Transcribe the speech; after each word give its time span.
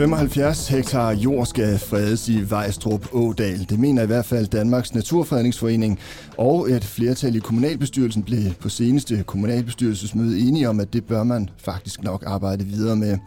75 0.00 0.68
hektar 0.68 1.10
jord 1.12 1.46
skal 1.46 1.78
fredes 1.78 2.28
i 2.28 2.50
Vejstrup 2.50 3.06
Ådal. 3.12 3.66
Det 3.68 3.78
mener 3.78 4.02
i 4.02 4.06
hvert 4.06 4.24
fald 4.24 4.46
Danmarks 4.46 4.94
Naturfredningsforening, 4.94 5.98
og 6.38 6.70
et 6.70 6.84
flertal 6.84 7.36
i 7.36 7.38
kommunalbestyrelsen 7.38 8.22
blev 8.22 8.52
på 8.60 8.68
seneste 8.68 9.24
kommunalbestyrelsesmøde 9.26 10.40
enige 10.40 10.68
om, 10.68 10.80
at 10.80 10.92
det 10.92 11.04
bør 11.04 11.22
man 11.22 11.48
faktisk 11.58 12.02
nok 12.02 12.24
arbejde 12.26 12.64
videre 12.64 12.96
med. 12.96 13.18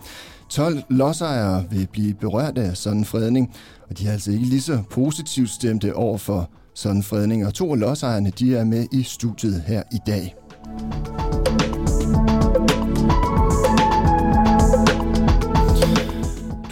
12 0.49 0.81
lodsejere 0.89 1.65
vil 1.71 1.87
blive 1.91 2.13
berørt 2.13 2.57
af 2.57 2.77
sådan 2.77 2.99
en 2.99 3.05
fredning, 3.05 3.53
og 3.89 3.97
de 3.97 4.07
er 4.07 4.11
altså 4.11 4.31
ikke 4.31 4.45
lige 4.45 4.61
så 4.61 4.79
positivt 4.89 5.49
stemte 5.49 5.95
over 5.95 6.17
for 6.17 6.49
sådan 6.75 6.97
en 6.97 7.03
fredning. 7.03 7.45
Og 7.45 7.53
to 7.53 7.73
af 7.73 7.79
lodsejerne 7.79 8.31
de 8.39 8.55
er 8.55 8.63
med 8.63 8.85
i 8.91 9.03
studiet 9.03 9.63
her 9.67 9.83
i 9.91 9.99
dag. 10.07 10.35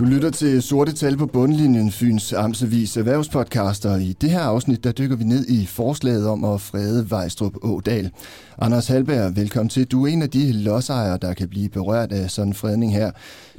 Du 0.02 0.06
lytter 0.06 0.30
til 0.30 0.62
Sorte 0.62 0.94
Tal 0.94 1.18
på 1.18 1.26
bundlinjen, 1.26 1.92
Fyns 1.92 2.34
Amtsavis 2.34 2.98
erhvervspodcaster. 2.98 3.98
I 3.98 4.14
det 4.22 4.30
her 4.30 4.40
afsnit, 4.40 4.84
der 4.84 4.92
dykker 4.92 5.16
vi 5.16 5.24
ned 5.24 5.48
i 5.48 5.66
forslaget 5.66 6.28
om 6.28 6.44
at 6.44 6.62
frede 6.62 7.10
Vejstrup 7.10 7.54
Ådal. 7.62 8.12
Anders 8.58 8.88
Halberg, 8.88 9.36
velkommen 9.36 9.70
til. 9.70 9.86
Du 9.86 10.06
er 10.06 10.08
en 10.08 10.22
af 10.22 10.30
de 10.30 10.52
lodsejere, 10.52 11.18
der 11.22 11.34
kan 11.34 11.50
blive 11.50 11.70
berørt 11.70 12.12
af 12.12 12.32
sådan 12.32 12.48
en 12.48 12.54
fredning 12.54 12.94
her. 12.94 13.12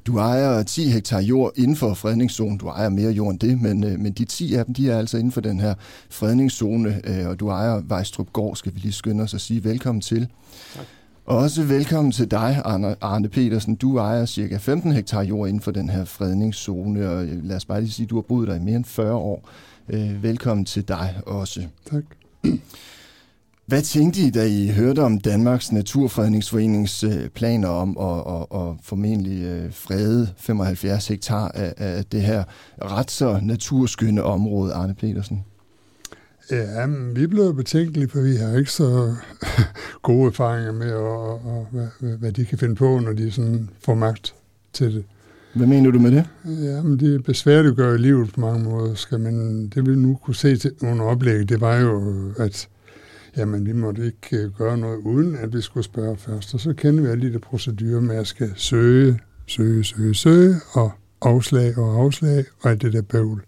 Du 0.06 0.18
ejer 0.18 0.62
10 0.62 0.88
hektar 0.88 1.20
jord 1.20 1.52
inden 1.56 1.76
for 1.76 1.94
fredningszonen. 1.94 2.58
Du 2.58 2.68
ejer 2.68 2.88
mere 2.88 3.10
jord 3.10 3.30
end 3.30 3.40
det, 3.40 3.60
men, 3.60 3.84
øh, 3.84 3.98
men 3.98 4.12
de 4.12 4.24
10 4.24 4.54
af 4.54 4.64
dem, 4.64 4.74
de 4.74 4.90
er 4.90 4.98
altså 4.98 5.16
inden 5.16 5.32
for 5.32 5.40
den 5.40 5.60
her 5.60 5.74
fredningszone, 6.10 7.00
øh, 7.04 7.28
og 7.28 7.40
du 7.40 7.48
ejer 7.48 7.82
Vejstrup 7.84 8.32
Gård, 8.32 8.56
skal 8.56 8.74
vi 8.74 8.78
lige 8.78 8.92
skynde 8.92 9.22
os 9.22 9.34
at 9.34 9.40
sige 9.40 9.64
velkommen 9.64 10.00
til. 10.00 10.28
Tak. 10.74 10.86
Også 11.26 11.62
velkommen 11.62 12.12
til 12.12 12.30
dig, 12.30 12.62
Arne 13.00 13.28
Petersen. 13.28 13.74
Du 13.74 13.98
ejer 13.98 14.26
cirka 14.26 14.56
15 14.56 14.92
hektar 14.92 15.22
jord 15.22 15.48
inden 15.48 15.62
for 15.62 15.70
den 15.70 15.88
her 15.88 16.04
fredningszone, 16.04 17.10
og 17.10 17.24
øh, 17.24 17.44
lad 17.44 17.56
os 17.56 17.64
bare 17.64 17.80
lige 17.80 17.92
sige, 17.92 18.04
at 18.04 18.10
du 18.10 18.14
har 18.14 18.22
boet 18.22 18.48
der 18.48 18.54
i 18.54 18.58
mere 18.58 18.76
end 18.76 18.84
40 18.84 19.14
år. 19.14 19.48
Øh, 19.88 20.22
velkommen 20.22 20.64
til 20.64 20.88
dig 20.88 21.20
også. 21.26 21.62
Tak. 21.90 22.04
Hvad 23.66 23.82
tænkte 23.82 24.20
I, 24.20 24.30
da 24.30 24.46
I 24.46 24.68
hørte 24.68 25.00
om 25.00 25.18
Danmarks 25.18 25.72
Naturfredningsforenings 25.72 27.04
øh, 27.04 27.28
planer 27.28 27.68
om 27.68 27.98
at, 27.98 28.34
at, 28.34 28.60
at 28.60 28.76
formentlig 28.82 29.68
frede 29.74 30.28
75 30.36 31.08
hektar 31.08 31.48
af, 31.48 31.74
af 31.76 32.04
det 32.04 32.22
her 32.22 32.44
ret 32.82 33.10
så 33.10 33.40
naturskønne 33.42 34.22
område, 34.22 34.72
Arne 34.72 34.94
Petersen? 34.94 35.44
Ja, 36.50 36.86
vi 37.14 37.26
blev 37.26 37.54
betænkelige, 37.54 38.08
for 38.08 38.20
vi 38.20 38.36
har 38.36 38.58
ikke 38.58 38.70
så 38.70 39.14
gode 40.02 40.26
erfaringer 40.26 40.72
med, 40.72 40.92
og, 40.92 41.30
og, 41.30 41.66
hvad, 41.70 42.16
hvad 42.18 42.32
de 42.32 42.44
kan 42.44 42.58
finde 42.58 42.74
på, 42.74 42.98
når 42.98 43.12
de 43.12 43.30
sådan 43.30 43.70
får 43.84 43.94
magt 43.94 44.34
til 44.72 44.94
det. 44.94 45.04
Hvad 45.54 45.66
mener 45.66 45.90
du 45.90 45.98
med 45.98 46.10
det? 46.10 46.24
Ja, 46.44 46.82
men 46.82 47.00
det 47.00 47.14
er 47.14 47.18
besværligt 47.18 47.70
at 47.70 47.76
gøre 47.76 47.94
i 47.94 47.98
livet 47.98 48.32
på 48.34 48.40
mange 48.40 48.64
måder. 48.64 48.94
Skal 48.94 49.20
man, 49.20 49.66
det 49.68 49.88
vi 49.88 49.94
nu 49.94 50.18
kunne 50.22 50.34
se 50.34 50.56
til 50.56 50.72
under 50.82 51.04
oplægget, 51.04 51.48
det 51.48 51.60
var 51.60 51.76
jo, 51.76 52.32
at 52.38 52.68
jamen, 53.36 53.66
vi 53.66 53.72
måtte 53.72 54.06
ikke 54.06 54.44
øh, 54.44 54.50
gøre 54.58 54.78
noget, 54.78 54.96
uden 54.96 55.36
at 55.36 55.52
vi 55.52 55.60
skulle 55.60 55.84
spørge 55.84 56.16
først. 56.16 56.54
Og 56.54 56.60
så 56.60 56.72
kender 56.72 57.02
vi 57.02 57.08
alle 57.08 57.32
de 57.32 57.38
procedurer 57.38 58.00
med, 58.00 58.10
at 58.10 58.16
jeg 58.16 58.26
skal 58.26 58.52
søge, 58.56 59.18
søge, 59.46 59.84
søge, 59.84 60.14
søge, 60.14 60.54
og 60.72 60.92
afslag 61.22 61.78
og 61.78 62.04
afslag, 62.04 62.44
og 62.62 62.70
alt 62.70 62.82
det 62.82 62.92
der 62.92 63.02
bøvl. 63.02 63.42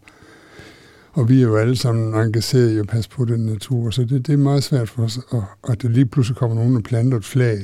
Og 1.15 1.29
vi 1.29 1.39
er 1.39 1.43
jo 1.43 1.57
alle 1.57 1.77
sammen 1.77 2.15
engageret 2.15 2.71
i 2.71 2.79
at 2.79 2.87
passe 2.87 3.11
på 3.11 3.25
den 3.25 3.47
natur, 3.47 3.91
så 3.91 4.03
det, 4.03 4.27
det 4.27 4.33
er 4.33 4.37
meget 4.37 4.65
svært 4.65 4.89
for 4.89 5.03
os, 5.03 5.19
at, 5.33 5.43
at 5.69 5.83
der 5.83 5.89
lige 5.89 6.07
pludselig 6.07 6.37
kommer 6.37 6.57
nogen 6.57 6.77
og 6.77 6.83
planter 6.83 7.19
et 7.19 7.25
flag 7.25 7.59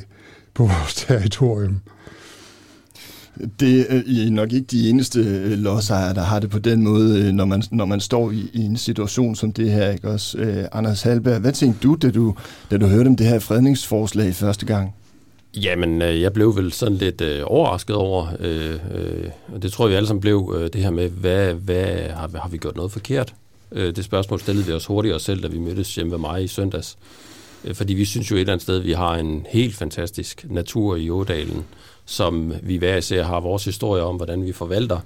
på 0.55 0.63
vores 0.63 0.95
territorium. 0.95 1.81
Det 3.61 3.81
er 3.81 4.31
nok 4.31 4.53
ikke 4.53 4.67
de 4.67 4.89
eneste 4.89 5.21
øh, 5.21 5.59
lodsejere, 5.59 6.15
der 6.15 6.23
har 6.23 6.41
det 6.41 6.51
på 6.51 6.59
den 6.59 6.83
måde, 6.83 7.27
øh, 7.27 7.33
når 7.33 7.45
man, 7.45 7.63
når 7.71 7.85
man 7.85 8.01
står 8.01 8.31
i, 8.31 8.51
i 8.53 8.61
en 8.61 8.77
situation 8.77 9.35
som 9.35 9.53
det 9.53 9.71
her. 9.71 9.91
Ikke 9.91 10.09
også? 10.11 10.39
Uh, 10.39 10.79
Anders 10.79 11.03
Halberg, 11.03 11.41
hvad 11.41 11.53
tænkte 11.53 11.89
du 11.89 11.97
da, 12.03 12.11
du, 12.11 12.35
da 12.71 12.79
du 12.79 12.87
hørte 12.87 13.09
om 13.09 13.17
det 13.17 13.27
her 13.27 13.39
fredningsforslag 13.39 14.35
første 14.35 14.67
gang? 14.67 14.95
Jamen, 15.57 16.03
jeg 16.03 16.33
blev 16.33 16.57
vel 16.57 16.73
sådan 16.73 16.97
lidt 16.97 17.21
øh, 17.21 17.43
overrasket 17.45 17.97
over, 17.97 18.27
øh, 18.41 18.79
øh, 18.95 19.31
og 19.49 19.63
det 19.63 19.73
tror 19.73 19.85
jeg, 19.85 19.91
vi 19.91 19.97
alle 19.97 20.07
sammen 20.07 20.21
blev, 20.21 20.55
øh, 20.57 20.71
det 20.73 20.83
her 20.83 20.91
med, 20.91 21.09
hvad, 21.09 21.55
hvad 21.55 21.87
har, 22.11 22.31
har 22.35 22.49
vi 22.49 22.57
gjort 22.57 22.77
noget 22.77 22.93
forkert? 22.93 23.35
Øh, 23.73 23.97
det 23.97 24.05
spørgsmål 24.05 24.41
stillede 24.41 24.67
vi 24.67 24.73
os 24.73 24.87
hurtigt 24.87 25.15
os 25.15 25.23
selv, 25.23 25.43
da 25.43 25.49
vi 25.49 25.59
mødtes 25.59 25.95
hjemme 25.95 26.13
ved 26.13 26.19
mig 26.19 26.45
i 26.45 26.49
søndags. 26.49 26.99
Øh, 27.65 27.75
fordi 27.75 27.95
vi 27.95 28.05
synes 28.05 28.31
jo 28.31 28.37
et 28.37 28.41
eller 28.41 28.53
andet 28.53 28.63
sted, 28.63 28.79
at 28.79 28.85
vi 28.85 28.93
har 28.93 29.15
en 29.15 29.47
helt 29.51 29.75
fantastisk 29.75 30.47
natur 30.49 30.97
i 30.97 31.11
Ådalen, 31.11 31.65
som 32.05 32.53
vi 32.63 32.77
hver 32.77 32.97
især 32.97 33.23
har 33.23 33.41
vores 33.41 33.65
historie 33.65 34.03
om, 34.03 34.17
hvordan 34.17 34.45
vi 34.45 34.53
forvalter 34.53 35.01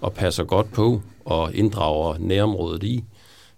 og 0.00 0.12
passer 0.12 0.44
godt 0.44 0.72
på 0.72 1.02
og 1.24 1.54
inddrager 1.54 2.16
nærområdet 2.18 2.82
i, 2.82 3.04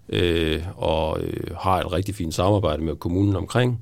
øh, 0.08 0.62
og 0.76 1.20
øh, 1.20 1.56
har 1.60 1.80
et 1.80 1.92
rigtig 1.92 2.14
fint 2.14 2.34
samarbejde 2.34 2.82
med 2.82 2.96
kommunen 2.96 3.36
omkring. 3.36 3.80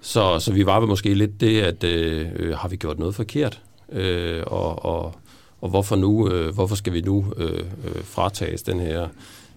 Så, 0.00 0.38
så 0.38 0.52
vi 0.52 0.66
var 0.66 0.80
måske 0.80 1.14
lidt 1.14 1.40
det, 1.40 1.60
at 1.62 1.84
øh, 1.84 2.28
øh, 2.36 2.56
har 2.56 2.68
vi 2.68 2.76
gjort 2.76 2.98
noget 2.98 3.14
forkert, 3.14 3.62
øh, 3.92 4.42
og, 4.46 4.84
og, 4.84 5.14
og 5.60 5.68
hvorfor 5.68 5.96
nu, 5.96 6.28
øh, 6.28 6.54
hvorfor 6.54 6.74
skal 6.74 6.92
vi 6.92 7.00
nu 7.00 7.26
øh, 7.36 7.64
øh, 7.84 8.04
fratages 8.04 8.62
den 8.62 8.80
her 8.80 9.08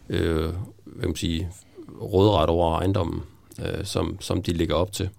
øh, 0.10 0.42
hvad 0.42 1.02
kan 1.02 1.10
man 1.10 1.16
sige, 1.16 1.50
rådret 2.02 2.50
over 2.50 2.78
ejendommen, 2.78 3.22
øh, 3.60 3.86
som, 3.86 4.18
som 4.20 4.44
de 4.44 4.54
ligger 4.54 4.76
op 4.76 4.92
til. 4.92 5.10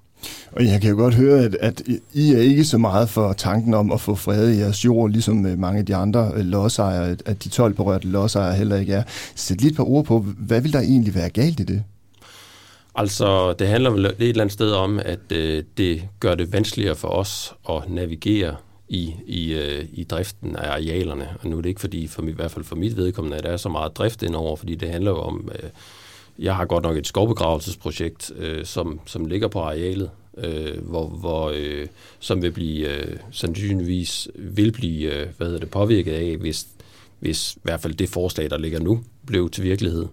Og 0.53 0.65
jeg 0.65 0.81
kan 0.81 0.91
jo 0.91 0.97
godt 0.97 1.15
høre, 1.15 1.45
at, 1.45 1.55
at 1.55 1.83
I 2.13 2.33
er 2.33 2.41
ikke 2.41 2.65
så 2.65 2.79
meget 2.79 3.09
for 3.09 3.33
tanken 3.33 3.75
om 3.75 3.93
at 3.93 4.01
få 4.01 4.15
fred 4.15 4.51
i 4.51 4.59
jeres 4.59 4.85
jord, 4.85 5.11
ligesom 5.11 5.47
øh, 5.47 5.59
mange 5.59 5.79
af 5.79 5.87
de 5.87 5.97
andre 5.97 6.33
øh, 6.35 6.45
lodsejere, 6.45 7.17
at 7.27 7.45
de 7.45 7.49
12 7.49 7.75
berørte 7.75 8.09
lodsejere 8.09 8.55
heller 8.55 8.77
ikke 8.77 8.93
er. 8.93 9.03
Sæt 9.35 9.61
lige 9.61 9.71
et 9.71 9.77
par 9.77 9.85
ord 9.85 10.05
på, 10.05 10.19
hvad 10.39 10.61
vil 10.61 10.73
der 10.73 10.81
egentlig 10.81 11.15
være 11.15 11.31
galt 11.31 11.61
i 11.61 11.63
det? 11.63 11.83
Altså, 12.95 13.53
det 13.53 13.69
handler 13.69 13.91
vel 13.91 14.07
et 14.07 14.15
eller 14.19 14.41
andet 14.41 14.53
sted 14.53 14.73
om, 14.73 14.99
at 15.05 15.33
øh, 15.33 15.65
det 15.77 16.03
gør 16.21 16.35
det 16.35 16.53
vanskeligere 16.53 16.97
for 16.97 17.09
os 17.09 17.55
at 17.69 17.91
navigere 17.91 18.57
i, 18.91 19.15
i, 19.27 19.53
øh, 19.53 19.85
i 19.93 20.05
driften 20.05 20.57
af 20.57 20.71
arealerne. 20.71 21.29
Og 21.41 21.49
nu 21.49 21.57
er 21.59 21.61
det 21.61 21.69
ikke 21.69 21.81
fordi, 21.81 22.07
for, 22.07 22.23
i 22.23 22.31
hvert 22.31 22.51
fald 22.51 22.65
for 22.65 22.77
mit 22.77 22.97
vedkommende, 22.97 23.37
at 23.37 23.45
der 23.45 23.51
er 23.51 23.57
så 23.57 23.69
meget 23.69 23.97
drift 23.97 24.23
indover, 24.23 24.57
fordi 24.57 24.75
det 24.75 24.91
handler 24.91 25.11
jo 25.11 25.19
om, 25.19 25.51
øh, 25.55 25.71
jeg 26.39 26.57
har 26.57 26.65
godt 26.65 26.85
nok 26.85 26.97
et 26.97 27.07
skovbegravelsesprojekt, 27.07 28.33
øh, 28.37 28.65
som, 28.65 29.01
som 29.07 29.27
ligger 29.27 29.49
på 29.49 29.61
arealet, 29.61 30.11
øh, 30.39 30.83
hvor, 30.83 31.07
hvor, 31.07 31.53
øh, 31.55 31.87
som 32.21 32.43
vil 32.43 32.53
blive, 32.53 32.89
øh, 32.89 33.17
sandsynligvis 33.31 34.29
vil 34.35 34.73
blive 34.73 35.15
øh, 35.15 35.29
hvad 35.37 35.47
hedder 35.47 35.61
det, 35.61 35.71
påvirket 35.71 36.13
af, 36.13 36.37
hvis, 36.37 36.67
hvis 37.19 37.55
i 37.55 37.61
hvert 37.63 37.81
fald 37.81 37.95
det 37.95 38.09
forslag, 38.09 38.51
der 38.51 38.59
ligger 38.59 38.81
nu, 38.81 39.01
blev 39.27 39.51
til 39.51 39.65
virkelighed. 39.65 40.07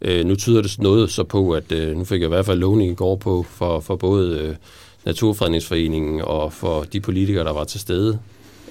Øh, 0.00 0.26
nu 0.26 0.36
tyder 0.36 0.62
det 0.62 0.78
noget 0.78 1.10
så 1.10 1.24
på, 1.24 1.52
at 1.52 1.72
øh, 1.72 1.96
nu 1.96 2.04
fik 2.04 2.20
jeg 2.20 2.26
i 2.26 2.28
hvert 2.28 2.46
fald 2.46 2.58
lovning 2.58 2.92
i 2.92 2.94
går 2.94 3.16
på 3.16 3.42
for, 3.42 3.80
for 3.80 3.96
både 3.96 4.38
øh, 4.38 4.56
Naturfredningsforeningen 5.04 6.20
og 6.20 6.52
for 6.52 6.82
de 6.82 7.00
politikere, 7.00 7.44
der 7.44 7.52
var 7.52 7.64
til 7.64 7.80
stede, 7.80 8.18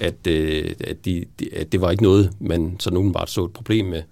at, 0.00 0.26
øh, 0.28 0.74
at, 0.80 1.04
de, 1.04 1.24
at 1.52 1.72
det 1.72 1.80
var 1.80 1.90
ikke 1.90 2.02
noget, 2.02 2.32
man 2.40 2.76
så 2.80 2.90
nogen 2.90 3.12
bare 3.12 3.26
så 3.26 3.44
et 3.44 3.52
problem 3.52 3.86
med. 3.86 4.02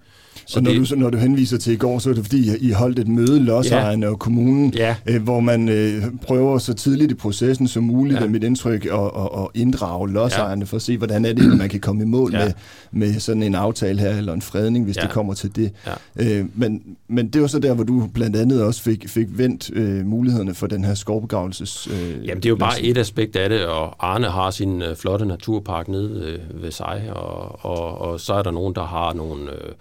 Så 0.47 0.59
og 0.59 0.63
når, 0.63 0.73
det, 0.73 0.91
du, 0.91 0.97
når 0.97 1.11
du 1.11 1.19
henviser 1.19 1.59
til 1.59 1.73
i 1.73 1.77
går, 1.77 1.99
så 1.99 2.11
er 2.11 2.15
det 2.15 2.25
fordi, 2.25 2.57
I 2.57 2.71
holdt 2.71 2.99
et 2.99 3.09
møde, 3.09 3.41
lodsejerne 3.41 4.07
ja. 4.07 4.13
og 4.13 4.19
kommunen, 4.19 4.75
ja. 4.77 4.97
øh, 5.07 5.23
hvor 5.23 5.41
man 5.41 5.69
øh, 5.69 6.03
prøver 6.23 6.59
så 6.59 6.75
tidligt 6.75 7.11
i 7.11 7.15
processen 7.15 7.69
som 7.69 7.83
muligt, 7.83 8.21
ja. 8.21 8.27
med 8.27 8.45
indtryk, 8.45 8.85
at, 8.85 8.93
at, 8.93 9.29
at 9.39 9.47
inddrage 9.55 10.13
lodsejerne 10.13 10.61
ja. 10.61 10.65
for 10.65 10.77
at 10.77 10.83
se, 10.83 10.97
hvordan 10.97 11.25
er 11.25 11.33
det, 11.33 11.53
at 11.53 11.59
man 11.59 11.69
kan 11.69 11.81
komme 11.81 12.03
i 12.03 12.07
mål 12.07 12.33
ja. 12.33 12.45
med, 12.45 12.53
med 12.91 13.21
sådan 13.21 13.43
en 13.43 13.55
aftale 13.55 14.01
her, 14.01 14.17
eller 14.17 14.33
en 14.33 14.43
fredning, 14.43 14.85
hvis 14.85 14.97
ja. 14.97 15.03
det 15.03 15.11
kommer 15.11 15.35
til 15.35 15.57
det. 15.57 15.73
Ja. 16.17 16.39
Øh, 16.39 16.45
men, 16.55 16.83
men 17.09 17.29
det 17.29 17.41
var 17.41 17.49
så 17.49 17.59
der, 17.59 17.75
hvor 17.75 17.85
du 17.85 18.11
blandt 18.15 18.37
andet 18.37 18.63
også 18.63 18.83
fik, 18.83 19.09
fik 19.09 19.27
vendt 19.31 19.71
øh, 19.73 20.07
mulighederne 20.07 20.55
for 20.55 20.67
den 20.67 20.85
her 20.85 20.95
skovbegravelses... 20.95 21.89
Øh, 21.93 22.27
Jamen, 22.27 22.37
det 22.37 22.45
er 22.45 22.51
jo 22.51 22.57
bare 22.57 22.83
et 22.83 22.99
aspekt 22.99 23.37
af 23.37 23.49
det, 23.49 23.67
og 23.67 24.13
Arne 24.13 24.27
har 24.27 24.51
sin 24.51 24.83
øh, 24.83 24.97
flotte 24.97 25.27
naturpark 25.27 25.89
nede 25.89 26.39
øh, 26.53 26.63
ved 26.63 26.71
sig, 26.71 27.03
og, 27.13 27.65
og, 27.65 28.01
og 28.01 28.21
så 28.21 28.35
er 28.35 28.43
der 28.43 28.51
nogen, 28.51 28.75
der 28.75 28.85
har 28.85 29.13
nogle... 29.13 29.43
Øh, 29.51 29.73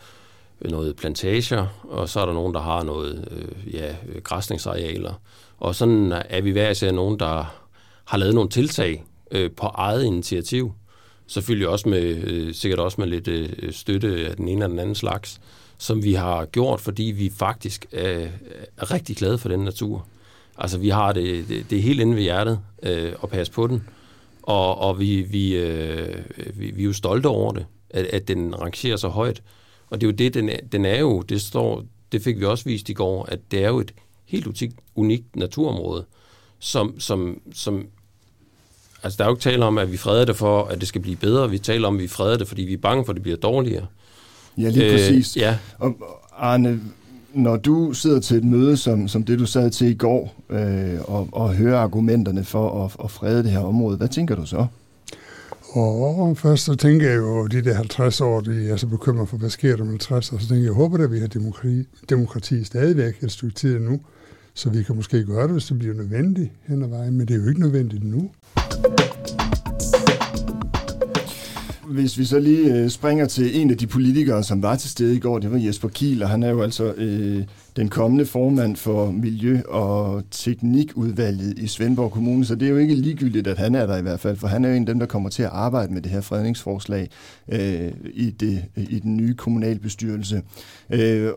noget 0.61 0.95
plantager, 0.95 1.67
og 1.83 2.09
så 2.09 2.19
er 2.19 2.25
der 2.25 2.33
nogen, 2.33 2.53
der 2.53 2.61
har 2.61 2.83
noget 2.83 3.27
øh, 3.31 3.73
ja, 3.73 3.95
græsningsarealer. 4.23 5.13
Og 5.57 5.75
sådan 5.75 6.11
er 6.29 6.41
vi 6.41 6.51
hver 6.51 6.69
især 6.69 6.91
nogen, 6.91 7.19
der 7.19 7.61
har 8.05 8.17
lavet 8.17 8.35
nogle 8.35 8.49
tiltag 8.49 9.03
øh, 9.31 9.51
på 9.51 9.65
eget 9.65 10.03
initiativ. 10.03 10.73
Selvfølgelig 11.27 11.67
også 11.67 11.89
med, 11.89 12.01
øh, 12.01 12.53
sikkert 12.53 12.79
også 12.79 13.01
med 13.01 13.07
lidt 13.07 13.27
øh, 13.27 13.49
støtte 13.71 14.27
af 14.29 14.35
den 14.35 14.47
ene 14.47 14.51
eller 14.51 14.67
den 14.67 14.79
anden 14.79 14.95
slags, 14.95 15.41
som 15.77 16.03
vi 16.03 16.13
har 16.13 16.45
gjort, 16.45 16.79
fordi 16.79 17.03
vi 17.03 17.31
faktisk 17.37 17.85
er, 17.91 18.27
er 18.77 18.93
rigtig 18.93 19.17
glade 19.17 19.37
for 19.37 19.49
den 19.49 19.59
natur. 19.59 20.05
Altså 20.57 20.77
vi 20.77 20.89
har 20.89 21.13
det, 21.13 21.47
det, 21.47 21.69
det 21.69 21.77
er 21.77 21.81
helt 21.81 21.99
inde 21.99 22.15
ved 22.15 22.23
hjertet 22.23 22.59
øh, 22.83 23.13
at 23.23 23.29
passe 23.29 23.53
på 23.53 23.67
den, 23.67 23.83
og, 24.43 24.77
og 24.77 24.99
vi, 24.99 25.21
vi, 25.21 25.55
øh, 25.55 26.15
vi, 26.53 26.71
vi 26.71 26.81
er 26.81 26.85
jo 26.85 26.93
stolte 26.93 27.27
over 27.27 27.51
det, 27.51 27.65
at, 27.89 28.05
at 28.05 28.27
den 28.27 28.61
rangerer 28.61 28.97
så 28.97 29.07
højt. 29.07 29.41
Og 29.89 30.01
det 30.01 30.07
er 30.07 30.11
jo 30.11 30.15
det, 30.15 30.33
den 30.33 30.49
er, 30.49 30.57
den 30.71 30.85
er 30.85 30.99
jo, 30.99 31.21
det, 31.21 31.41
står, 31.41 31.83
det 32.11 32.21
fik 32.21 32.39
vi 32.39 32.45
også 32.45 32.63
vist 32.63 32.89
i 32.89 32.93
går, 32.93 33.25
at 33.25 33.39
det 33.51 33.63
er 33.63 33.67
jo 33.67 33.79
et 33.79 33.93
helt 34.25 34.47
unikt, 34.47 34.75
unikt 34.95 35.35
naturområde, 35.35 36.05
som, 36.59 36.99
som, 36.99 37.41
som 37.53 37.87
altså, 39.03 39.17
der 39.17 39.23
er 39.23 39.27
jo 39.27 39.33
ikke 39.33 39.41
tale 39.41 39.65
om, 39.65 39.77
at 39.77 39.91
vi 39.91 39.97
freder 39.97 40.25
det 40.25 40.35
for, 40.35 40.63
at 40.63 40.79
det 40.79 40.87
skal 40.87 41.01
blive 41.01 41.15
bedre. 41.15 41.49
Vi 41.49 41.59
taler 41.59 41.87
om, 41.87 41.95
at 41.95 42.01
vi 42.01 42.07
freder 42.07 42.37
det, 42.37 42.47
fordi 42.47 42.61
vi 42.61 42.73
er 42.73 42.77
bange 42.77 43.05
for, 43.05 43.11
at 43.11 43.15
det 43.15 43.23
bliver 43.23 43.37
dårligere. 43.37 43.85
Ja, 44.57 44.69
lige 44.69 44.91
præcis. 44.91 45.37
Øh, 45.37 45.41
ja. 45.41 45.57
Og 45.77 45.95
Arne, 46.37 46.81
når 47.33 47.57
du 47.57 47.93
sidder 47.93 48.19
til 48.19 48.37
et 48.37 48.43
møde, 48.43 48.77
som, 48.77 49.07
som 49.07 49.23
det 49.23 49.39
du 49.39 49.45
sad 49.45 49.71
til 49.71 49.87
i 49.87 49.93
går, 49.93 50.35
øh, 50.49 50.99
og, 51.01 51.29
og 51.31 51.53
hører 51.53 51.79
argumenterne 51.79 52.43
for 52.43 52.85
at, 52.85 52.95
at 53.03 53.11
frede 53.11 53.43
det 53.43 53.51
her 53.51 53.59
område, 53.59 53.97
hvad 53.97 54.07
tænker 54.07 54.35
du 54.35 54.45
så? 54.45 54.65
Og 55.73 56.37
først 56.37 56.65
så 56.65 56.75
tænker 56.75 57.09
jeg 57.09 57.17
jo, 57.17 57.47
de 57.47 57.61
der 57.61 57.73
50 57.73 58.21
år, 58.21 58.41
de 58.41 58.69
er 58.69 58.75
så 58.75 58.87
bekymret 58.87 59.29
for, 59.29 59.37
hvad 59.37 59.49
sker 59.49 59.75
der 59.75 59.83
om 59.83 59.89
50 59.89 60.33
år, 60.33 60.37
så 60.37 60.47
tænker 60.47 60.55
jeg, 60.55 60.63
jeg 60.63 60.73
håber 60.73 61.03
at 61.03 61.11
vi 61.11 61.19
har 61.19 61.27
demokrati, 61.27 61.83
demokrati 62.09 62.63
stadigvæk 62.63 63.23
et 63.23 63.31
stykke 63.31 63.55
tid 63.55 63.79
nu, 63.79 63.99
så 64.53 64.69
vi 64.69 64.83
kan 64.83 64.95
måske 64.95 65.23
gøre 65.23 65.43
det, 65.43 65.51
hvis 65.51 65.65
det 65.65 65.79
bliver 65.79 65.95
nødvendigt 65.95 66.51
hen 66.67 66.83
ad 66.83 66.87
vejen, 66.87 67.17
men 67.17 67.27
det 67.27 67.35
er 67.35 67.39
jo 67.39 67.49
ikke 67.49 67.61
nødvendigt 67.61 68.03
nu. 68.03 68.31
Hvis 71.89 72.17
vi 72.17 72.25
så 72.25 72.39
lige 72.39 72.75
øh, 72.75 72.89
springer 72.89 73.25
til 73.25 73.61
en 73.61 73.69
af 73.69 73.77
de 73.77 73.87
politikere, 73.87 74.43
som 74.43 74.63
var 74.63 74.75
til 74.75 74.89
stede 74.89 75.15
i 75.15 75.19
går, 75.19 75.39
det 75.39 75.51
var 75.51 75.57
Jesper 75.57 75.87
Kiel, 75.87 76.23
og 76.23 76.29
han 76.29 76.43
er 76.43 76.49
jo 76.49 76.61
altså 76.61 76.93
øh, 76.97 77.43
den 77.75 77.89
kommende 77.89 78.25
formand 78.25 78.75
for 78.75 79.11
Miljø- 79.11 79.61
og 79.67 80.23
Teknikudvalget 80.31 81.59
i 81.59 81.67
Svendborg 81.67 82.11
Kommune, 82.11 82.45
så 82.45 82.55
det 82.55 82.65
er 82.65 82.69
jo 82.69 82.77
ikke 82.77 82.95
ligegyldigt, 82.95 83.47
at 83.47 83.57
han 83.57 83.75
er 83.75 83.85
der 83.85 83.97
i 83.97 84.01
hvert 84.01 84.19
fald, 84.19 84.37
for 84.37 84.47
han 84.47 84.65
er 84.65 84.69
jo 84.69 84.75
en 84.75 84.81
af 84.81 84.85
dem, 84.85 84.99
der 84.99 85.05
kommer 85.05 85.29
til 85.29 85.43
at 85.43 85.49
arbejde 85.51 85.93
med 85.93 86.01
det 86.01 86.11
her 86.11 86.21
fredningsforslag 86.21 87.09
øh, 87.51 87.91
i, 88.13 88.29
det, 88.29 88.63
i 88.75 88.99
den 88.99 89.17
nye 89.17 89.33
kommunalbestyrelse. 89.33 90.41
Øh, 90.93 91.29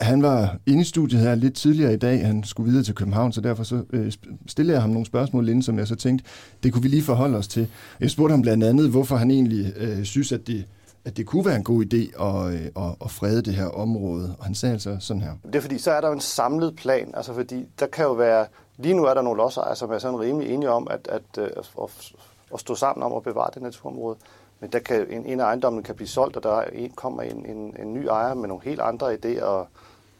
han 0.00 0.22
var 0.22 0.56
inde 0.66 0.80
i 0.80 0.84
studiet 0.84 1.20
her 1.20 1.34
lidt 1.34 1.54
tidligere 1.54 1.94
i 1.94 1.96
dag. 1.96 2.26
Han 2.26 2.44
skulle 2.44 2.70
videre 2.70 2.84
til 2.84 2.94
København, 2.94 3.32
så 3.32 3.40
derfor 3.40 3.62
så 3.62 3.82
øh, 3.90 4.12
stillede 4.46 4.74
jeg 4.74 4.82
ham 4.82 4.90
nogle 4.90 5.06
spørgsmål 5.06 5.48
inden, 5.48 5.62
som 5.62 5.78
jeg 5.78 5.86
så 5.86 5.96
tænkte, 5.96 6.24
det 6.62 6.72
kunne 6.72 6.82
vi 6.82 6.88
lige 6.88 7.02
forholde 7.02 7.38
os 7.38 7.48
til. 7.48 7.68
Jeg 8.00 8.10
spurgte 8.10 8.32
ham 8.32 8.42
blandt 8.42 8.64
andet, 8.64 8.90
hvorfor 8.90 9.16
han 9.16 9.30
egentlig 9.30 9.72
øh, 9.76 10.04
synes, 10.04 10.32
at 10.32 10.46
det, 10.46 10.64
at 11.04 11.16
det 11.16 11.26
kunne 11.26 11.44
være 11.44 11.56
en 11.56 11.64
god 11.64 11.84
idé 11.84 12.24
at, 12.24 12.54
øh, 12.54 12.66
at, 12.76 12.94
at 13.04 13.10
frede 13.10 13.42
det 13.42 13.54
her 13.54 13.66
område. 13.66 14.34
Og 14.38 14.44
han 14.44 14.54
sagde 14.54 14.72
altså 14.72 14.96
sådan 15.00 15.22
her. 15.22 15.32
Det 15.46 15.54
er 15.54 15.60
fordi, 15.60 15.78
så 15.78 15.90
er 15.90 16.00
der 16.00 16.08
jo 16.08 16.14
en 16.14 16.20
samlet 16.20 16.76
plan. 16.76 17.10
Altså 17.14 17.34
fordi, 17.34 17.66
der 17.80 17.86
kan 17.86 18.04
jo 18.04 18.12
være... 18.12 18.46
Lige 18.76 18.94
nu 18.94 19.04
er 19.04 19.14
der 19.14 19.22
nogle 19.22 19.36
lodsejere, 19.36 19.76
som 19.76 19.90
er 19.90 19.98
sådan 19.98 20.20
rimelig 20.20 20.50
enige 20.50 20.70
om 20.70 20.88
at, 20.90 21.08
at, 21.12 21.22
øh, 21.38 21.44
at, 21.56 21.70
at, 21.82 22.12
at 22.54 22.60
stå 22.60 22.74
sammen 22.74 23.02
om 23.02 23.12
at 23.12 23.22
bevare 23.22 23.50
det 23.54 23.62
naturområde. 23.62 24.16
Men 24.60 24.70
der 24.70 24.78
kan, 24.78 25.06
en, 25.10 25.26
en 25.26 25.40
af 25.40 25.44
ejendommene 25.44 25.82
kan 25.82 25.94
blive 25.94 26.08
solgt, 26.08 26.36
og 26.36 26.42
der 26.42 26.62
kommer 26.94 27.22
en, 27.22 27.46
en, 27.46 27.74
en 27.82 27.94
ny 27.94 28.06
ejer 28.06 28.34
med 28.34 28.48
nogle 28.48 28.64
helt 28.64 28.80
andre 28.80 29.14
idéer, 29.14 29.42
og 29.42 29.68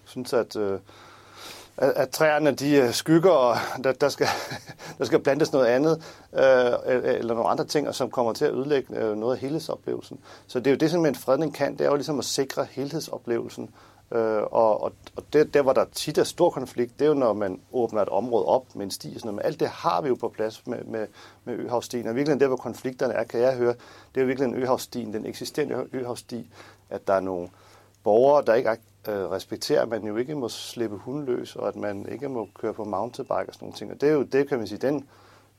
synes, 0.09 0.33
at, 0.33 0.57
øh, 0.57 0.79
at, 1.77 1.91
at 1.91 2.09
træerne 2.11 2.51
de 2.51 2.77
øh, 2.77 2.93
skygger, 2.93 3.31
og 3.31 3.57
der, 3.85 3.93
der, 3.93 4.09
skal, 4.09 4.27
der 4.99 5.05
skal 5.05 5.19
plantes 5.19 5.53
noget 5.53 5.67
andet, 5.67 6.03
øh, 6.33 6.73
e-, 6.73 7.09
eller 7.09 7.35
nogle 7.35 7.51
andre 7.51 7.65
ting, 7.65 7.95
som 7.95 8.11
kommer 8.11 8.33
til 8.33 8.45
at 8.45 8.55
ødelægge 8.55 8.97
øh, 8.97 9.17
noget 9.17 9.35
af 9.35 9.41
helhedsoplevelsen. 9.41 10.19
Så 10.47 10.59
det 10.59 10.67
er 10.67 10.71
jo 10.71 10.77
det, 10.77 10.91
som 10.91 11.07
en 11.07 11.15
fredning 11.15 11.55
kan, 11.55 11.73
det 11.73 11.81
er 11.81 11.91
jo 11.91 11.95
ligesom 11.95 12.19
at 12.19 12.25
sikre 12.25 12.67
helhedsoplevelsen. 12.71 13.71
Øh, 14.13 14.43
og 14.43 14.83
og, 14.83 14.93
og 15.17 15.23
det, 15.33 15.55
der, 15.55 15.63
hvor 15.63 15.73
der 15.73 15.85
tit 15.93 16.19
er 16.19 16.25
stor 16.25 16.51
konflikt, 16.51 16.99
det 16.99 17.05
er 17.05 17.09
jo, 17.09 17.15
når 17.15 17.33
man 17.33 17.61
åbner 17.73 18.03
et 18.03 18.09
område 18.09 18.45
op 18.45 18.65
med 18.75 18.85
en 18.85 18.91
sti. 18.91 19.09
Sådan 19.09 19.21
noget. 19.25 19.35
Men 19.35 19.45
alt 19.45 19.61
det 19.61 19.69
har 19.69 20.01
vi 20.01 20.09
jo 20.09 20.15
på 20.15 20.29
plads 20.29 20.67
med, 20.67 20.85
med, 20.85 21.07
med 21.45 21.55
øhavstien. 21.55 22.07
Og 22.07 22.15
virkelig 22.17 22.41
der, 22.41 22.47
hvor 22.47 22.57
konflikterne 22.57 23.15
er, 23.15 23.25
kan 23.25 23.41
jeg 23.41 23.57
høre, 23.57 23.75
det 24.15 24.17
er 24.17 24.21
jo 24.21 24.27
virkelig 24.27 24.49
en 24.49 24.55
øhavstien, 24.55 25.13
den 25.13 25.27
eksisterende 25.27 25.87
øhavsti, 25.93 26.51
at 26.91 27.07
der 27.07 27.15
er 27.15 27.21
nogle 27.21 27.49
borgere, 28.05 28.45
der 28.45 28.55
ikke 28.55 28.71
øh, 29.09 29.31
respekterer, 29.31 29.83
at 29.83 29.89
man 29.89 30.07
jo 30.07 30.17
ikke 30.17 30.35
må 30.35 30.49
slippe 30.49 30.97
hunden 30.97 31.25
løs, 31.25 31.57
og 31.57 31.69
at 31.69 31.77
man 31.77 32.07
ikke 32.13 32.29
må 32.29 32.49
køre 32.61 32.75
på 32.75 32.85
mountainbike 32.85 33.49
og 33.49 33.55
sådan 33.55 33.67
nogle 33.67 33.77
ting. 33.77 33.91
Og 33.91 34.01
det 34.01 34.09
er 34.09 34.13
jo, 34.13 34.23
det 34.23 34.49
kan 34.49 34.59
man 34.59 34.67
sige, 34.67 34.79
den, 34.79 35.05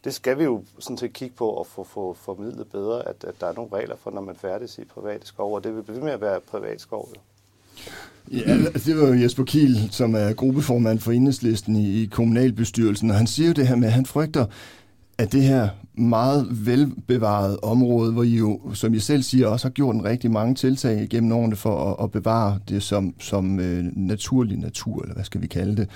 det 0.03 0.13
skal 0.13 0.39
vi 0.39 0.43
jo 0.43 0.63
sådan 0.79 0.97
set 0.97 1.13
kigge 1.13 1.35
på 1.35 1.49
og 1.49 1.67
få, 1.67 1.83
få 1.83 2.13
formidlet 2.13 2.67
bedre, 2.67 3.07
at, 3.07 3.23
at 3.23 3.33
der 3.41 3.47
er 3.47 3.53
nogle 3.53 3.71
regler 3.73 3.95
for, 3.95 4.11
når 4.11 4.21
man 4.21 4.35
færdes 4.35 4.77
i 4.77 4.85
private 4.85 5.27
skove, 5.27 5.55
og 5.55 5.63
det 5.63 5.75
vil 5.75 5.83
blive 5.83 6.01
med 6.01 6.11
at 6.11 6.21
være 6.21 6.39
privat 6.39 6.81
skov. 6.81 7.09
Jo. 7.15 7.21
Ja, 8.31 8.51
altså, 8.51 8.91
det 8.91 9.01
var 9.01 9.07
jo 9.07 9.13
Jesper 9.13 9.43
Kiel, 9.43 9.89
som 9.91 10.15
er 10.15 10.33
gruppeformand 10.33 10.99
for 10.99 11.11
enhedslisten 11.11 11.75
i, 11.75 12.03
i 12.03 12.05
kommunalbestyrelsen, 12.05 13.09
og 13.09 13.17
han 13.17 13.27
siger 13.27 13.47
jo 13.47 13.53
det 13.53 13.67
her 13.67 13.75
med, 13.75 13.87
at 13.87 13.93
han 13.93 14.05
frygter, 14.05 14.45
at 15.19 15.31
det 15.31 15.43
her 15.43 15.69
meget 15.93 16.65
velbevarede 16.65 17.59
område, 17.59 18.11
hvor 18.13 18.23
I 18.23 18.37
jo, 18.37 18.73
som 18.73 18.93
I 18.93 18.99
selv 18.99 19.23
siger, 19.23 19.47
også 19.47 19.67
har 19.67 19.71
gjort 19.71 19.95
en 19.95 20.03
rigtig 20.03 20.31
mange 20.31 20.55
tiltag 20.55 21.07
gennem 21.09 21.31
årene 21.31 21.55
for 21.55 21.91
at, 21.91 22.03
at 22.03 22.11
bevare 22.11 22.59
det 22.69 22.83
som, 22.83 23.15
som 23.19 23.59
øh, 23.59 23.85
naturlig 23.95 24.57
natur, 24.57 25.01
eller 25.01 25.15
hvad 25.15 25.23
skal 25.23 25.41
vi 25.41 25.47
kalde 25.47 25.75
det. 25.75 25.89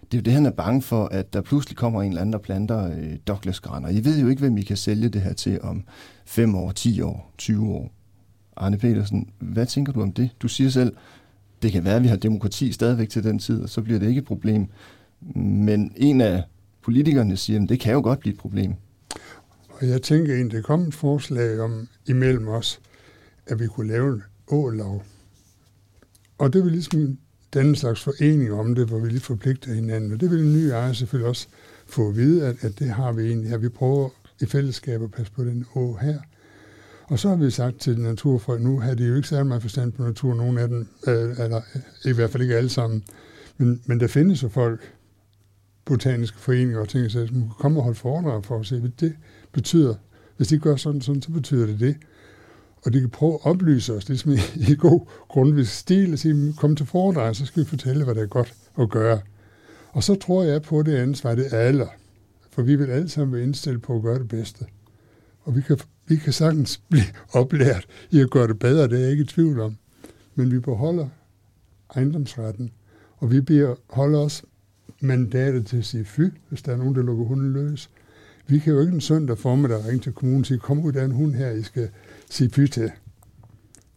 Det 0.00 0.14
er 0.14 0.18
jo 0.18 0.22
det, 0.22 0.32
han 0.32 0.46
er 0.46 0.50
bange 0.50 0.82
for, 0.82 1.04
at 1.04 1.32
der 1.32 1.40
pludselig 1.40 1.76
kommer 1.76 2.02
en 2.02 2.08
eller 2.08 2.20
anden, 2.20 2.32
der 2.32 2.38
planter 2.38 2.90
øh, 2.90 3.16
Douglas-grænder. 3.26 3.88
I 3.88 4.04
ved 4.04 4.20
jo 4.20 4.28
ikke, 4.28 4.40
hvem 4.40 4.56
I 4.56 4.62
kan 4.62 4.76
sælge 4.76 5.08
det 5.08 5.20
her 5.20 5.32
til 5.32 5.62
om 5.62 5.84
5 6.26 6.54
år, 6.54 6.72
10 6.72 7.00
år, 7.00 7.32
20 7.38 7.68
år. 7.68 7.92
Arne 8.56 8.78
Petersen, 8.78 9.28
hvad 9.38 9.66
tænker 9.66 9.92
du 9.92 10.02
om 10.02 10.12
det? 10.12 10.30
Du 10.40 10.48
siger 10.48 10.70
selv, 10.70 10.92
det 11.62 11.72
kan 11.72 11.84
være, 11.84 11.96
at 11.96 12.02
vi 12.02 12.08
har 12.08 12.16
demokrati 12.16 12.72
stadigvæk 12.72 13.08
til 13.08 13.24
den 13.24 13.38
tid, 13.38 13.62
og 13.62 13.68
så 13.68 13.82
bliver 13.82 13.98
det 13.98 14.08
ikke 14.08 14.18
et 14.18 14.24
problem. 14.24 14.66
Men 15.34 15.92
en 15.96 16.20
af 16.20 16.42
politikerne 16.82 17.36
siger, 17.36 17.62
at 17.62 17.68
det 17.68 17.80
kan 17.80 17.92
jo 17.92 18.00
godt 18.00 18.20
blive 18.20 18.32
et 18.32 18.40
problem. 18.40 18.74
Og 19.68 19.88
jeg 19.88 20.02
tænker 20.02 20.34
egentlig, 20.34 20.56
det 20.56 20.64
kom 20.64 20.82
et 20.82 20.94
forslag 20.94 21.60
om 21.60 21.88
imellem 22.06 22.48
os, 22.48 22.80
at 23.46 23.60
vi 23.60 23.66
kunne 23.66 23.88
lave 23.88 24.12
en 24.14 24.22
ålov. 24.48 25.04
Og 26.38 26.52
det 26.52 26.64
vil 26.64 26.72
ligesom 26.72 27.18
den 27.54 27.76
slags 27.76 28.02
forening 28.02 28.52
om 28.52 28.74
det, 28.74 28.88
hvor 28.88 28.98
vi 28.98 29.08
lige 29.08 29.20
forpligter 29.20 29.74
hinanden. 29.74 30.12
Og 30.12 30.20
det 30.20 30.30
vil 30.30 30.40
en 30.40 30.52
ny 30.52 30.66
ejer 30.66 30.92
selvfølgelig 30.92 31.28
også 31.28 31.46
få 31.86 32.08
at 32.08 32.16
vide, 32.16 32.46
at, 32.46 32.56
at 32.64 32.78
det 32.78 32.90
har 32.90 33.12
vi 33.12 33.26
egentlig 33.26 33.50
her. 33.50 33.58
Vi 33.58 33.68
prøver 33.68 34.08
i 34.40 34.46
fællesskab 34.46 35.02
at 35.02 35.10
passe 35.10 35.32
på 35.32 35.44
den 35.44 35.66
å 35.74 35.98
her. 36.00 36.18
Og 37.04 37.18
så 37.18 37.28
har 37.28 37.36
vi 37.36 37.50
sagt 37.50 37.80
til 37.80 38.00
naturfolk, 38.00 38.62
nu 38.62 38.80
har 38.80 38.94
de 38.94 39.04
jo 39.04 39.16
ikke 39.16 39.28
særlig 39.28 39.46
meget 39.46 39.62
forstand 39.62 39.92
på 39.92 40.02
natur, 40.02 40.34
nogen 40.34 40.58
af 40.58 40.68
dem, 40.68 40.86
øh, 41.06 41.30
eller 41.44 41.60
i 42.04 42.12
hvert 42.12 42.30
fald 42.30 42.42
ikke 42.42 42.56
alle 42.56 42.68
sammen. 42.68 43.04
Men, 43.56 43.82
men 43.86 44.00
der 44.00 44.06
findes 44.06 44.42
jo 44.42 44.48
folk, 44.48 44.80
botaniske 45.88 46.38
foreninger 46.38 46.80
og 46.80 46.88
ting, 46.88 47.10
så 47.10 47.18
man 47.18 47.40
kan 47.40 47.50
komme 47.58 47.78
og 47.78 47.84
holde 47.84 47.98
foredrag 47.98 48.44
for 48.44 48.60
at 48.60 48.66
se, 48.66 48.80
hvad 48.80 48.90
det 49.00 49.14
betyder. 49.52 49.94
Hvis 50.36 50.48
de 50.48 50.58
gør 50.58 50.76
sådan, 50.76 51.00
sådan, 51.00 51.22
så 51.22 51.30
betyder 51.30 51.66
det 51.66 51.80
det. 51.80 51.96
Og 52.84 52.92
de 52.92 53.00
kan 53.00 53.10
prøve 53.10 53.34
at 53.34 53.40
oplyse 53.42 53.94
os, 53.94 54.08
ligesom 54.08 54.32
i, 54.32 54.38
i 54.72 54.74
god 54.74 55.06
grundvis 55.28 55.68
stil, 55.68 56.12
og 56.12 56.18
sige, 56.18 56.54
kom 56.56 56.76
til 56.76 56.86
foredrag, 56.86 57.36
så 57.36 57.46
skal 57.46 57.62
vi 57.62 57.68
fortælle, 57.68 58.04
hvad 58.04 58.14
der 58.14 58.22
er 58.22 58.26
godt 58.26 58.54
at 58.78 58.90
gøre. 58.90 59.20
Og 59.90 60.02
så 60.02 60.14
tror 60.14 60.42
jeg 60.42 60.62
på, 60.62 60.82
det 60.82 60.96
ansvar, 60.96 61.34
det 61.34 61.54
er 61.54 61.58
alle. 61.58 61.86
For 62.50 62.62
vi 62.62 62.76
vil 62.76 62.90
alle 62.90 63.08
sammen 63.08 63.34
være 63.34 63.42
indstillet 63.42 63.82
på 63.82 63.96
at 63.96 64.02
gøre 64.02 64.18
det 64.18 64.28
bedste. 64.28 64.64
Og 65.42 65.56
vi 65.56 65.60
kan, 65.60 65.78
vi 66.06 66.16
kan 66.16 66.32
sagtens 66.32 66.80
blive 66.90 67.04
oplært 67.32 67.86
i 68.10 68.20
at 68.20 68.30
gøre 68.30 68.48
det 68.48 68.58
bedre, 68.58 68.88
det 68.88 68.98
er 68.98 69.02
jeg 69.02 69.10
ikke 69.10 69.22
i 69.22 69.26
tvivl 69.26 69.60
om. 69.60 69.76
Men 70.34 70.52
vi 70.52 70.58
beholder 70.58 71.08
ejendomsretten, 71.94 72.70
og 73.16 73.30
vi 73.30 73.64
holder 73.90 74.18
os 74.18 74.44
mandatet 75.00 75.66
til 75.66 75.76
at 75.76 75.84
sige 75.84 76.04
fy, 76.04 76.20
hvis 76.48 76.62
der 76.62 76.72
er 76.72 76.76
nogen, 76.76 76.94
der 76.94 77.02
lukker 77.02 77.24
hunden 77.24 77.52
løs. 77.52 77.90
Vi 78.46 78.58
kan 78.58 78.72
jo 78.72 78.80
ikke 78.80 78.92
en 78.92 79.00
søndag 79.00 79.38
formiddag 79.38 79.84
ringe 79.84 79.98
til 79.98 80.12
kommunen 80.12 80.40
og 80.40 80.46
sige, 80.46 80.58
kom 80.58 80.84
ud, 80.84 80.92
der 80.92 81.00
er 81.00 81.04
en 81.04 81.10
hund 81.10 81.34
her, 81.34 81.50
I 81.50 81.62
skal 81.62 81.88
sige 82.30 82.50
fy 82.50 82.66
til. 82.66 82.90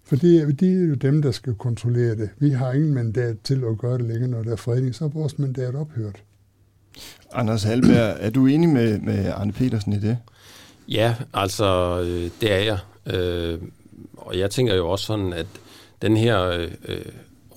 For 0.03 0.15
det 0.15 0.41
er, 0.41 0.45
det 0.45 0.83
er 0.83 0.87
jo 0.87 0.95
dem, 0.95 1.21
der 1.21 1.31
skal 1.31 1.53
kontrollere 1.53 2.15
det. 2.15 2.29
Vi 2.39 2.49
har 2.49 2.71
ingen 2.71 2.93
mandat 2.93 3.37
til 3.43 3.63
at 3.63 3.77
gøre 3.77 3.97
det 3.97 4.05
længere, 4.05 4.29
når 4.29 4.43
der 4.43 4.51
er 4.51 4.55
fredning, 4.55 4.95
så 4.95 5.05
er 5.05 5.09
vores 5.09 5.39
mandat 5.39 5.75
ophørt. 5.75 6.23
Anders 7.33 7.63
Halberg, 7.63 8.17
er 8.19 8.29
du 8.29 8.45
enig 8.45 8.69
med, 8.69 8.99
med 8.99 9.31
Arne 9.35 9.51
Petersen 9.51 9.93
i 9.93 9.99
det? 9.99 10.17
Ja, 10.87 11.15
altså 11.33 11.99
øh, 12.01 12.29
det 12.41 12.51
er 12.51 12.57
jeg. 12.57 12.79
Øh, 13.15 13.59
og 14.17 14.39
jeg 14.39 14.51
tænker 14.51 14.75
jo 14.75 14.89
også 14.89 15.05
sådan, 15.05 15.33
at 15.33 15.47
den 16.01 16.17
her 16.17 16.67
øh, 16.87 17.05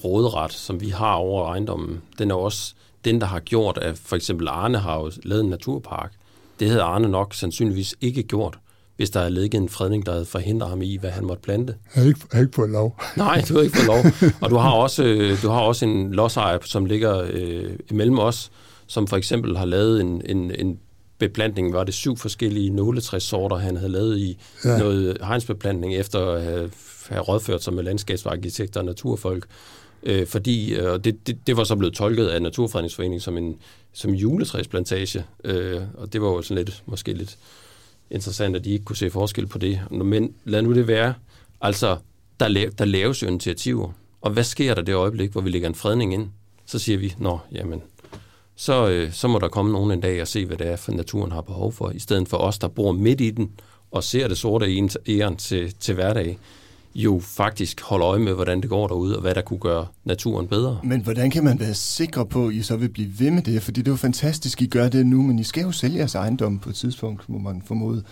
råderet, 0.05 0.53
som 0.53 0.81
vi 0.81 0.89
har 0.89 1.15
over 1.15 1.49
ejendommen, 1.49 2.03
den 2.19 2.31
er 2.31 2.35
også 2.35 2.75
den, 3.05 3.21
der 3.21 3.27
har 3.27 3.41
gjort, 3.41 3.79
at 3.79 3.99
for 3.99 4.17
eksempel 4.17 4.49
Arne 4.49 4.79
har 4.79 5.01
jo 5.01 5.11
lavet 5.23 5.45
en 5.45 5.51
naturpark. 5.51 6.13
Det 6.61 6.69
havde 6.69 6.83
Arne 6.83 7.09
nok 7.09 7.35
sandsynligvis 7.35 7.95
ikke 8.01 8.23
gjort, 8.23 8.59
hvis 8.97 9.11
der 9.11 9.21
havde 9.21 9.35
ligget 9.35 9.61
en 9.61 9.69
fredning, 9.69 10.07
der 10.07 10.13
havde 10.13 10.25
forhindret 10.25 10.71
ham 10.71 10.83
i, 10.83 10.97
hvad 10.97 11.11
han 11.11 11.25
måtte 11.25 11.43
plante. 11.43 11.75
Jeg 11.95 12.03
har 12.03 12.09
ikke, 12.09 12.21
jeg 12.33 12.39
har 12.39 12.43
ikke 12.43 12.55
fået 12.55 12.71
lov. 12.71 13.01
Nej, 13.17 13.45
du 13.49 13.55
har 13.55 13.63
ikke 13.63 13.77
fået 13.77 13.87
lov. 13.87 14.31
Og 14.41 14.51
du 14.51 14.57
har 14.57 14.71
også, 14.71 15.03
du 15.43 15.49
har 15.49 15.61
også 15.61 15.87
en 15.87 16.13
lodsejer, 16.13 16.59
som 16.65 16.85
ligger 16.85 17.27
øh, 17.31 17.71
imellem 17.91 18.19
os, 18.19 18.51
som 18.87 19.07
for 19.07 19.17
eksempel 19.17 19.57
har 19.57 19.65
lavet 19.65 20.01
en, 20.01 20.23
en, 20.25 20.51
en 20.59 20.79
beplantning, 21.19 21.73
var 21.73 21.85
det 21.85 21.95
syv 21.95 22.17
forskellige 22.17 22.71
nåletræssorter, 22.71 23.57
han 23.57 23.77
havde 23.77 23.93
lavet 23.93 24.19
i 24.19 24.39
ja. 24.65 24.79
noget 24.79 25.19
hegnsbeplantning, 25.23 25.95
efter 25.95 26.27
at 26.27 26.43
have, 26.43 26.71
have 27.09 27.21
rådført 27.21 27.63
sig 27.63 27.75
med 27.75 27.83
landskabsarkitekter 27.83 28.81
og 28.81 28.87
naturfolk. 28.87 29.47
Øh, 30.05 30.27
fordi 30.27 30.75
øh, 30.75 30.93
og 30.93 31.05
det, 31.05 31.27
det, 31.27 31.47
det 31.47 31.57
var 31.57 31.65
så 31.65 31.77
blevet 31.77 31.95
tolket 31.95 32.27
af 32.27 32.43
Naturfredningsforeningen 32.43 33.21
som 33.21 33.39
en 33.39 33.57
som 33.93 34.15
juletræsplantage, 34.15 35.25
øh, 35.45 35.81
og 35.95 36.13
det 36.13 36.23
var 36.23 36.29
jo 36.29 36.43
sådan 36.43 36.65
lidt, 36.65 36.83
måske 36.87 37.13
lidt 37.13 37.39
interessant, 38.11 38.57
at 38.57 38.65
de 38.65 38.71
ikke 38.71 38.85
kunne 38.85 38.97
se 38.97 39.11
forskel 39.11 39.47
på 39.47 39.59
det. 39.59 39.81
Men 39.91 40.35
lad 40.45 40.63
nu 40.63 40.75
det 40.75 40.89
være. 40.89 41.15
Altså, 41.61 41.97
der, 42.41 42.49
la- 42.49 42.75
der 42.79 42.85
laves 42.85 43.23
jo 43.23 43.27
initiativer. 43.27 43.91
Og 44.21 44.31
hvad 44.31 44.45
sker 44.45 44.75
der 44.75 44.83
det 44.83 44.95
øjeblik, 44.95 45.31
hvor 45.31 45.41
vi 45.41 45.51
lægger 45.51 45.69
en 45.69 45.75
fredning 45.75 46.15
ind? 46.15 46.29
Så 46.67 46.79
siger 46.79 46.99
vi, 46.99 47.15
nå, 47.19 47.39
jamen, 47.53 47.83
så, 48.57 48.89
øh, 48.89 49.13
så 49.13 49.29
må 49.29 49.39
der 49.39 49.49
komme 49.49 49.73
nogen 49.73 49.91
en 49.91 50.01
dag 50.01 50.21
og 50.21 50.29
se, 50.29 50.47
hvad 50.47 50.57
det 50.57 50.67
er, 50.67 50.77
for 50.77 50.93
naturen 50.93 51.33
har 51.33 51.41
behov 51.41 51.73
for, 51.73 51.91
i 51.91 51.99
stedet 51.99 52.29
for 52.29 52.37
os, 52.37 52.59
der 52.59 52.69
bor 52.69 52.93
midt 52.93 53.21
i 53.21 53.31
den 53.31 53.53
og 53.91 54.05
ser 54.05 54.29
det 54.29 54.39
sorte 54.39 54.73
i 54.73 54.89
æren 55.09 55.37
til, 55.37 55.75
til 55.81 55.95
hverdag, 55.95 56.39
jo 56.95 57.21
faktisk 57.25 57.81
holder 57.83 58.09
øje 58.09 58.19
med, 58.19 58.33
hvordan 58.33 58.61
det 58.61 58.71
går 58.71 58.89
derude, 58.89 59.17
og 59.17 59.21
hvad 59.21 59.35
der 59.35 59.43
kunne 59.43 59.59
gøre 59.59 59.87
naturen 60.05 60.49
bedre. 60.49 60.79
Men 60.85 61.01
hvordan 61.01 61.31
kan 61.31 61.45
man 61.45 61.61
være 61.61 61.75
sikre 61.75 62.27
på, 62.27 62.49
at 62.49 62.55
I 62.55 62.63
så 62.63 62.77
vil 62.77 62.89
blive 62.89 63.09
ved 63.19 63.31
med 63.31 63.43
det? 63.43 63.63
Fordi 63.63 63.81
det 63.81 63.89
er 63.89 63.93
jo 63.93 63.97
fantastisk, 63.97 64.63
I 64.63 64.67
gør 64.67 64.89
det 64.89 65.07
nu, 65.07 65.23
men 65.23 65.39
I 65.39 65.45
skal 65.45 65.63
jo 65.63 65.73
sælge 65.73 65.99
jeres 65.99 66.15
ejendom 66.15 66.59
på 66.59 66.69
et 66.69 66.75
tidspunkt, 66.75 67.29
må 67.29 67.39
man 67.39 67.63
formode. 67.67 68.03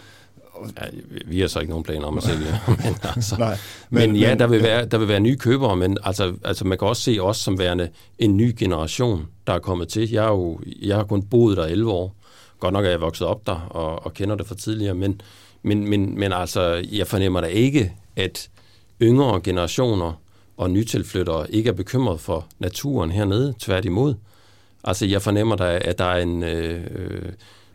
Ja, 0.81 0.87
vi 1.27 1.41
har 1.41 1.49
så 1.49 1.61
ikke 1.61 1.71
nogen 1.71 1.85
planer 1.85 2.07
om 2.07 2.19
at 2.19 2.25
sælge. 2.25 2.47
men, 2.85 2.95
altså, 3.03 3.37
Nej, 3.39 3.59
men, 3.91 4.12
men 4.12 4.21
ja, 4.21 4.35
der 4.35 4.47
vil, 4.47 4.62
være, 4.62 4.85
der 4.85 4.99
vil 4.99 5.09
være 5.09 5.21
nye 5.21 5.37
købere, 5.37 5.77
men 5.77 5.99
altså, 6.05 6.35
altså 6.45 6.65
man 6.67 6.79
kan 6.79 6.89
også 6.89 7.03
se 7.03 7.19
os 7.21 7.37
som 7.37 7.59
værende 7.59 7.89
en 8.19 8.37
ny 8.37 8.55
generation, 8.59 9.27
der 9.47 9.53
er 9.53 9.59
kommet 9.59 9.89
til. 9.89 10.11
Jeg, 10.11 10.25
er 10.25 10.29
jo, 10.29 10.61
jeg 10.83 10.97
har 10.97 11.05
kun 11.05 11.23
boet 11.23 11.57
der 11.57 11.65
11 11.65 11.93
år. 11.93 12.17
Godt 12.61 12.73
nok 12.73 12.85
er 12.85 12.91
jeg 12.91 13.01
vokset 13.01 13.27
op 13.27 13.47
der 13.47 13.67
og, 13.71 14.07
og 14.07 14.15
kender 14.15 14.37
det 14.37 14.47
fra 14.47 14.55
tidligere, 14.55 14.95
men, 14.95 15.21
men, 15.62 15.89
men, 15.89 16.19
men 16.19 16.33
altså, 16.33 16.85
jeg 16.93 17.07
fornemmer 17.07 17.41
da 17.41 17.47
ikke, 17.47 17.93
at 18.17 18.49
yngre 19.02 19.40
generationer 19.40 20.12
og 20.56 20.71
nytilflyttere 20.71 21.50
ikke 21.50 21.68
er 21.68 21.75
bekymret 21.75 22.21
for 22.21 22.47
naturen 22.59 23.11
hernede, 23.11 23.54
tværtimod. 23.59 24.14
Altså, 24.85 25.06
jeg 25.06 25.23
fornemmer 25.23 25.56
der, 25.56 25.64
at 25.64 25.99
der 25.99 26.04
er 26.04 26.23
en... 26.23 26.42
Øh, 26.42 27.32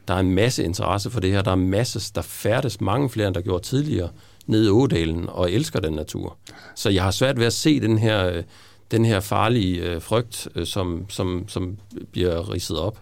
der 0.07 0.13
er 0.13 0.19
en 0.19 0.31
masse 0.31 0.63
interesse 0.63 1.09
for 1.09 1.19
det 1.19 1.31
her. 1.31 1.41
Der 1.41 1.51
er 1.51 1.55
masser, 1.55 2.11
der 2.15 2.21
færdes 2.21 2.81
mange 2.81 3.09
flere, 3.09 3.27
end 3.27 3.35
der 3.35 3.41
gjorde 3.41 3.63
tidligere, 3.63 4.09
nede 4.45 4.65
i 4.65 4.69
Ådalen 4.69 5.29
og 5.29 5.51
elsker 5.51 5.79
den 5.79 5.93
natur. 5.93 6.37
Så 6.75 6.89
jeg 6.89 7.03
har 7.03 7.11
svært 7.11 7.39
ved 7.39 7.45
at 7.45 7.53
se 7.53 7.79
den 7.79 7.97
her, 7.97 8.27
øh, 8.27 8.43
den 8.91 9.05
her 9.05 9.19
farlige 9.19 9.81
øh, 9.81 10.01
frygt, 10.01 10.47
øh, 10.55 10.65
som, 10.65 11.05
som, 11.09 11.45
som 11.47 11.77
bliver 12.11 12.53
ridset 12.53 12.79
op. 12.79 12.99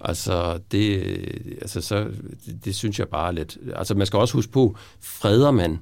Altså, 0.00 0.58
det, 0.72 0.98
øh, 0.98 1.56
altså 1.60 1.80
så, 1.80 2.06
det, 2.46 2.64
det 2.64 2.74
synes 2.74 2.98
jeg 2.98 3.08
bare 3.08 3.28
er 3.28 3.32
lidt... 3.32 3.58
Altså, 3.76 3.94
man 3.94 4.06
skal 4.06 4.18
også 4.18 4.34
huske 4.34 4.52
på, 4.52 4.76
freder 5.00 5.50
man 5.50 5.78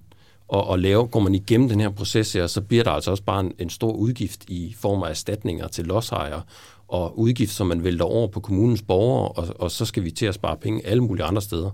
og, 0.52 0.66
og 0.66 0.78
lave, 0.78 1.06
går 1.06 1.20
man 1.20 1.34
igennem 1.34 1.68
den 1.68 1.80
her 1.80 1.88
proces 1.88 2.32
her, 2.32 2.46
så 2.46 2.60
bliver 2.60 2.84
der 2.84 2.90
altså 2.90 3.10
også 3.10 3.22
bare 3.22 3.40
en, 3.40 3.52
en 3.58 3.70
stor 3.70 3.92
udgift 3.92 4.44
i 4.48 4.76
form 4.78 5.02
af 5.02 5.10
erstatninger 5.10 5.68
til 5.68 5.84
lodsejere, 5.84 6.42
og 6.88 7.18
udgift, 7.18 7.52
som 7.52 7.66
man 7.66 7.84
vælter 7.84 8.04
over 8.04 8.28
på 8.28 8.40
kommunens 8.40 8.82
borgere, 8.82 9.28
og, 9.28 9.48
og 9.58 9.70
så 9.70 9.84
skal 9.84 10.04
vi 10.04 10.10
til 10.10 10.26
at 10.26 10.34
spare 10.34 10.56
penge 10.56 10.86
alle 10.86 11.02
mulige 11.02 11.24
andre 11.24 11.42
steder. 11.42 11.70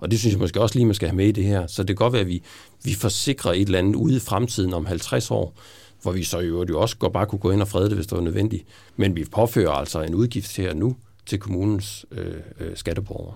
Og 0.00 0.10
det 0.10 0.18
synes 0.18 0.32
jeg 0.32 0.40
måske 0.40 0.60
også 0.60 0.74
lige, 0.74 0.86
man 0.86 0.94
skal 0.94 1.08
have 1.08 1.16
med 1.16 1.26
i 1.26 1.32
det 1.32 1.44
her. 1.44 1.66
Så 1.66 1.82
det 1.82 1.88
kan 1.88 2.04
godt 2.04 2.12
være, 2.12 2.22
at 2.22 2.28
vi, 2.28 2.42
vi 2.84 2.94
forsikrer 2.94 3.52
et 3.52 3.60
eller 3.60 3.78
andet 3.78 3.94
ude 3.94 4.16
i 4.16 4.20
fremtiden 4.20 4.74
om 4.74 4.86
50 4.86 5.30
år, 5.30 5.54
hvor 6.02 6.12
vi 6.12 6.24
så 6.24 6.38
i 6.38 6.46
øvrigt 6.46 6.70
jo 6.70 6.80
også 6.80 6.96
godt 6.96 7.12
bare 7.12 7.26
kunne 7.26 7.38
gå 7.38 7.50
ind 7.50 7.62
og 7.62 7.68
frede 7.68 7.88
det, 7.88 7.94
hvis 7.94 8.06
det 8.06 8.16
var 8.16 8.24
nødvendigt. 8.24 8.64
Men 8.96 9.16
vi 9.16 9.24
påfører 9.24 9.72
altså 9.72 10.02
en 10.02 10.14
udgift 10.14 10.56
her 10.56 10.74
nu 10.74 10.96
til 11.26 11.38
kommunens 11.38 12.06
øh, 12.12 12.34
øh, 12.60 12.76
skatteborgere. 12.76 13.34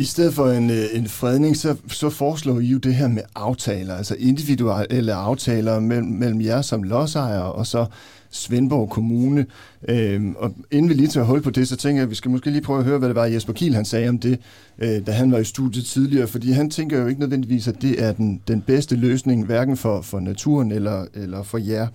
I 0.00 0.04
stedet 0.04 0.34
for 0.34 0.50
en, 0.50 0.70
øh, 0.70 0.84
en 0.92 1.08
fredning, 1.08 1.56
så, 1.56 1.76
så 1.88 2.10
foreslår 2.10 2.60
I 2.60 2.66
jo 2.66 2.78
det 2.78 2.94
her 2.94 3.08
med 3.08 3.22
aftaler, 3.34 3.94
altså 3.94 4.16
individuelle 4.18 5.12
aftaler 5.12 5.80
mellem, 5.80 6.06
mellem 6.06 6.40
jer 6.40 6.62
som 6.62 6.82
lodsejere 6.82 7.52
og 7.52 7.66
så 7.66 7.86
Svendborg 8.30 8.90
Kommune. 8.90 9.46
Øhm, 9.88 10.34
og 10.38 10.54
inden 10.70 10.88
vi 10.88 10.94
lige 10.94 11.08
tager 11.08 11.26
hul 11.26 11.42
på 11.42 11.50
det, 11.50 11.68
så 11.68 11.76
tænker 11.76 12.00
jeg, 12.00 12.02
at 12.02 12.10
vi 12.10 12.14
skal 12.14 12.30
måske 12.30 12.50
lige 12.50 12.62
prøve 12.62 12.78
at 12.78 12.84
høre, 12.84 12.98
hvad 12.98 13.08
det 13.08 13.16
var 13.16 13.24
Jesper 13.24 13.52
Kiel 13.52 13.74
han 13.74 13.84
sagde 13.84 14.08
om 14.08 14.18
det, 14.18 14.38
øh, 14.78 15.06
da 15.06 15.12
han 15.12 15.32
var 15.32 15.38
i 15.38 15.44
studiet 15.44 15.84
tidligere, 15.84 16.26
fordi 16.26 16.50
han 16.50 16.70
tænker 16.70 17.00
jo 17.00 17.06
ikke 17.06 17.20
nødvendigvis, 17.20 17.68
at 17.68 17.82
det 17.82 18.02
er 18.02 18.12
den, 18.12 18.40
den 18.48 18.60
bedste 18.60 18.96
løsning, 18.96 19.46
hverken 19.46 19.76
for, 19.76 20.00
for 20.00 20.20
naturen 20.20 20.72
eller, 20.72 21.06
eller 21.14 21.42
for 21.42 21.58
jer. 21.58 21.86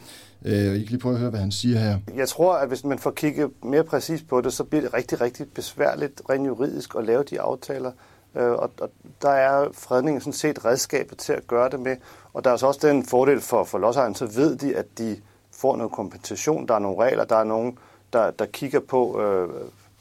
Øh, 0.45 0.75
I 0.75 0.79
kan 0.79 0.87
lige 0.87 0.99
prøve 0.99 1.13
at 1.13 1.19
høre, 1.19 1.29
hvad 1.29 1.39
han 1.39 1.51
siger 1.51 1.79
her. 1.79 1.97
Jeg 2.15 2.29
tror, 2.29 2.53
at 2.53 2.67
hvis 2.67 2.83
man 2.83 2.99
får 2.99 3.11
kigget 3.11 3.51
mere 3.63 3.83
præcis 3.83 4.21
på 4.21 4.41
det, 4.41 4.53
så 4.53 4.63
bliver 4.63 4.81
det 4.81 4.93
rigtig, 4.93 5.21
rigtig 5.21 5.47
besværligt 5.53 6.21
rent 6.29 6.47
juridisk 6.47 6.95
at 6.95 7.05
lave 7.05 7.23
de 7.23 7.41
aftaler. 7.41 7.91
Øh, 8.35 8.51
og, 8.51 8.71
og 8.81 8.89
der 9.21 9.29
er 9.29 9.67
fredningen 9.73 10.21
sådan 10.21 10.33
set 10.33 10.65
redskabet 10.65 11.17
til 11.17 11.33
at 11.33 11.47
gøre 11.47 11.69
det 11.69 11.79
med. 11.79 11.97
Og 12.33 12.43
der 12.43 12.51
er 12.51 12.57
så 12.57 12.67
også 12.67 12.87
den 12.87 13.05
fordel 13.05 13.41
for, 13.41 13.63
for 13.63 13.77
lodsejeren, 13.77 14.15
så 14.15 14.25
ved 14.25 14.55
de, 14.55 14.75
at 14.75 14.85
de 14.97 15.17
får 15.51 15.75
noget 15.75 15.91
kompensation. 15.91 16.67
Der 16.67 16.75
er 16.75 16.79
nogle 16.79 17.03
regler, 17.03 17.23
der 17.23 17.35
er 17.35 17.43
nogen, 17.43 17.77
der, 18.13 18.31
der 18.31 18.45
kigger 18.45 18.79
på, 18.79 19.21
øh, 19.21 19.49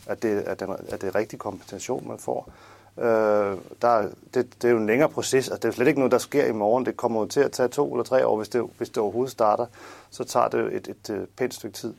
at, 0.07 0.23
det, 0.23 0.41
at, 0.41 0.61
den, 0.61 0.71
at 0.89 1.01
det 1.01 1.09
er 1.09 1.15
rigtig 1.15 1.39
kompensation, 1.39 2.09
man 2.09 2.19
får. 2.19 2.49
Øh, 2.99 3.57
der, 3.83 4.09
det, 4.35 4.63
det 4.63 4.65
er 4.65 4.71
jo 4.71 4.77
en 4.77 4.87
længere 4.87 5.09
proces, 5.09 5.49
og 5.49 5.63
det 5.63 5.69
er 5.69 5.73
slet 5.73 5.87
ikke 5.87 6.01
noget, 6.01 6.13
der 6.13 6.19
sker 6.19 6.47
i 6.47 6.53
morgen. 6.53 6.87
Det 6.87 6.97
kommer 6.97 7.21
jo 7.21 7.27
til 7.27 7.41
at 7.41 7.53
tage 7.53 7.69
to 7.69 7.93
eller 7.93 8.05
tre 8.05 8.27
år, 8.27 8.37
hvis 8.37 8.49
det, 8.49 8.71
hvis 8.77 8.89
det 8.89 8.99
overhovedet 8.99 9.33
starter. 9.33 9.67
Så 10.11 10.25
tager 10.25 10.49
det 10.49 10.75
et, 10.75 10.89
et, 10.89 11.11
et 11.11 11.29
pænt 11.37 11.55
stykke 11.55 11.77
tid. 11.77 11.95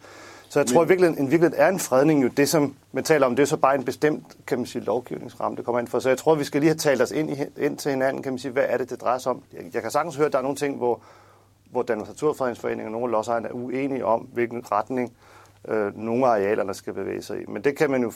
Så 0.49 0.59
jeg 0.59 0.67
tror 0.67 0.83
virkelig, 0.83 1.19
en 1.19 1.31
virkelig 1.31 1.53
er 1.55 1.67
en 1.67 1.79
fredning 1.79 2.23
jo 2.23 2.27
det, 2.27 2.49
som 2.49 2.75
man 2.91 3.03
taler 3.03 3.25
om, 3.25 3.35
det 3.35 3.43
er 3.43 3.47
så 3.47 3.57
bare 3.57 3.75
en 3.75 3.83
bestemt, 3.83 4.23
kan 4.47 4.57
man 4.57 4.65
sige, 4.65 4.83
lovgivningsramme, 4.83 5.57
det 5.57 5.65
kommer 5.65 5.79
ind 5.79 5.87
for. 5.87 5.99
Så 5.99 6.09
jeg 6.09 6.17
tror, 6.17 6.35
vi 6.35 6.43
skal 6.43 6.61
lige 6.61 6.69
have 6.69 6.77
talt 6.77 7.01
os 7.01 7.11
ind, 7.11 7.29
i, 7.31 7.35
ind 7.57 7.77
til 7.77 7.91
hinanden, 7.91 8.23
kan 8.23 8.31
man 8.31 8.39
sige, 8.39 8.51
hvad 8.51 8.65
er 8.67 8.77
det, 8.77 8.89
det 8.89 9.01
drejer 9.01 9.17
sig 9.17 9.31
om. 9.31 9.43
Jeg, 9.53 9.61
jeg 9.73 9.81
kan 9.81 9.91
sagtens 9.91 10.15
høre, 10.15 10.25
at 10.25 10.31
der 10.31 10.37
er 10.37 10.41
nogle 10.43 10.57
ting, 10.57 10.77
hvor, 10.77 11.01
hvor 11.71 11.81
Danmarks 11.81 12.09
Naturfredningsforening 12.09 12.85
og 12.85 12.91
nogle 12.91 13.11
lodsejere 13.11 13.47
er 13.47 13.53
uenige 13.53 14.05
om, 14.05 14.21
hvilken 14.21 14.71
retning 14.71 15.13
øh, 15.67 15.97
nogle 15.97 16.25
af 16.25 16.29
arealerne 16.29 16.73
skal 16.73 16.93
bevæge 16.93 17.21
sig 17.21 17.41
i. 17.41 17.45
Men 17.47 17.63
det 17.63 17.77
kan 17.77 17.91
man 17.91 18.01
jo 18.03 18.11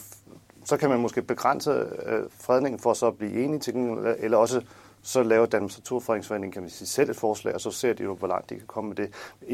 så 0.64 0.76
kan 0.76 0.90
man 0.90 1.00
måske 1.00 1.22
begrænse 1.22 1.70
øh, 2.06 2.22
fredningen 2.30 2.78
for 2.78 2.92
så 2.92 3.06
at 3.06 3.18
blive 3.18 3.44
enige 3.44 3.60
til 3.60 3.74
den, 3.74 4.06
eller 4.18 4.38
også 4.38 4.62
så 5.02 5.22
laver 5.22 5.46
Danmarks 5.46 5.78
Naturfredningsforening 5.78 6.52
kan 6.52 6.62
man 6.62 6.70
sige, 6.70 6.88
selv 6.88 7.10
et 7.10 7.16
forslag, 7.16 7.54
og 7.54 7.60
så 7.60 7.70
ser 7.70 7.92
de 7.92 8.02
jo, 8.02 8.14
hvor 8.14 8.28
langt 8.28 8.50
de 8.50 8.54
kan 8.54 8.66
komme 8.66 8.88
med 8.88 8.96
det. 8.96 9.10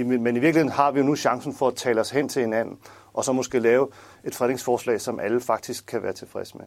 Men 0.06 0.36
i 0.36 0.40
virkeligheden 0.40 0.68
har 0.68 0.90
vi 0.90 1.00
jo 1.00 1.06
nu 1.06 1.16
chancen 1.16 1.54
for 1.54 1.68
at 1.68 1.74
tale 1.74 2.00
os 2.00 2.10
hen 2.10 2.28
til 2.28 2.42
hinanden, 2.42 2.78
og 3.12 3.24
så 3.24 3.32
måske 3.32 3.58
lave 3.58 3.88
et 4.24 4.34
fredningsforslag, 4.34 5.00
som 5.00 5.20
alle 5.20 5.40
faktisk 5.40 5.86
kan 5.86 6.02
være 6.02 6.12
tilfredse 6.12 6.58
med. 6.58 6.66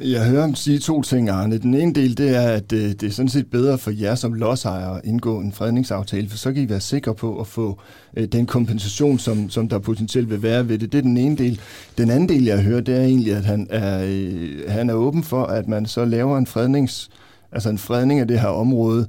Jeg 0.00 0.28
hører 0.30 0.40
ham 0.40 0.54
sige 0.54 0.78
to 0.78 1.02
ting, 1.02 1.28
Arne. 1.28 1.58
Den 1.58 1.74
ene 1.74 1.92
del, 1.92 2.18
det 2.18 2.36
er, 2.36 2.48
at 2.48 2.70
det, 2.70 3.00
det 3.00 3.06
er 3.06 3.10
sådan 3.10 3.28
set 3.28 3.50
bedre 3.50 3.78
for 3.78 3.90
jer 3.90 4.14
som 4.14 4.32
lodsejere 4.32 4.96
at 4.96 5.00
indgå 5.04 5.40
en 5.40 5.52
fredningsaftale, 5.52 6.28
for 6.28 6.36
så 6.36 6.52
kan 6.52 6.62
I 6.62 6.68
være 6.68 6.80
sikre 6.80 7.14
på 7.14 7.40
at 7.40 7.46
få 7.46 7.80
øh, 8.16 8.26
den 8.26 8.46
kompensation, 8.46 9.18
som, 9.18 9.50
som 9.50 9.68
der 9.68 9.78
potentielt 9.78 10.30
vil 10.30 10.42
være 10.42 10.68
ved 10.68 10.78
det. 10.78 10.92
Det 10.92 10.98
er 10.98 11.02
den 11.02 11.16
ene 11.16 11.36
del. 11.36 11.60
Den 11.98 12.10
anden 12.10 12.28
del, 12.28 12.44
jeg 12.44 12.62
hører, 12.62 12.80
det 12.80 12.96
er 12.96 13.02
egentlig, 13.02 13.34
at 13.34 13.44
han 13.44 13.66
er, 13.70 14.04
øh, 14.06 14.70
han 14.70 14.90
er 14.90 14.94
åben 14.94 15.22
for, 15.22 15.44
at 15.44 15.68
man 15.68 15.86
så 15.86 16.04
laver 16.04 16.38
en 16.38 16.46
frednings, 16.46 17.10
altså 17.52 17.70
en 17.70 17.78
fredning 17.78 18.20
af 18.20 18.28
det 18.28 18.40
her 18.40 18.48
område 18.48 19.08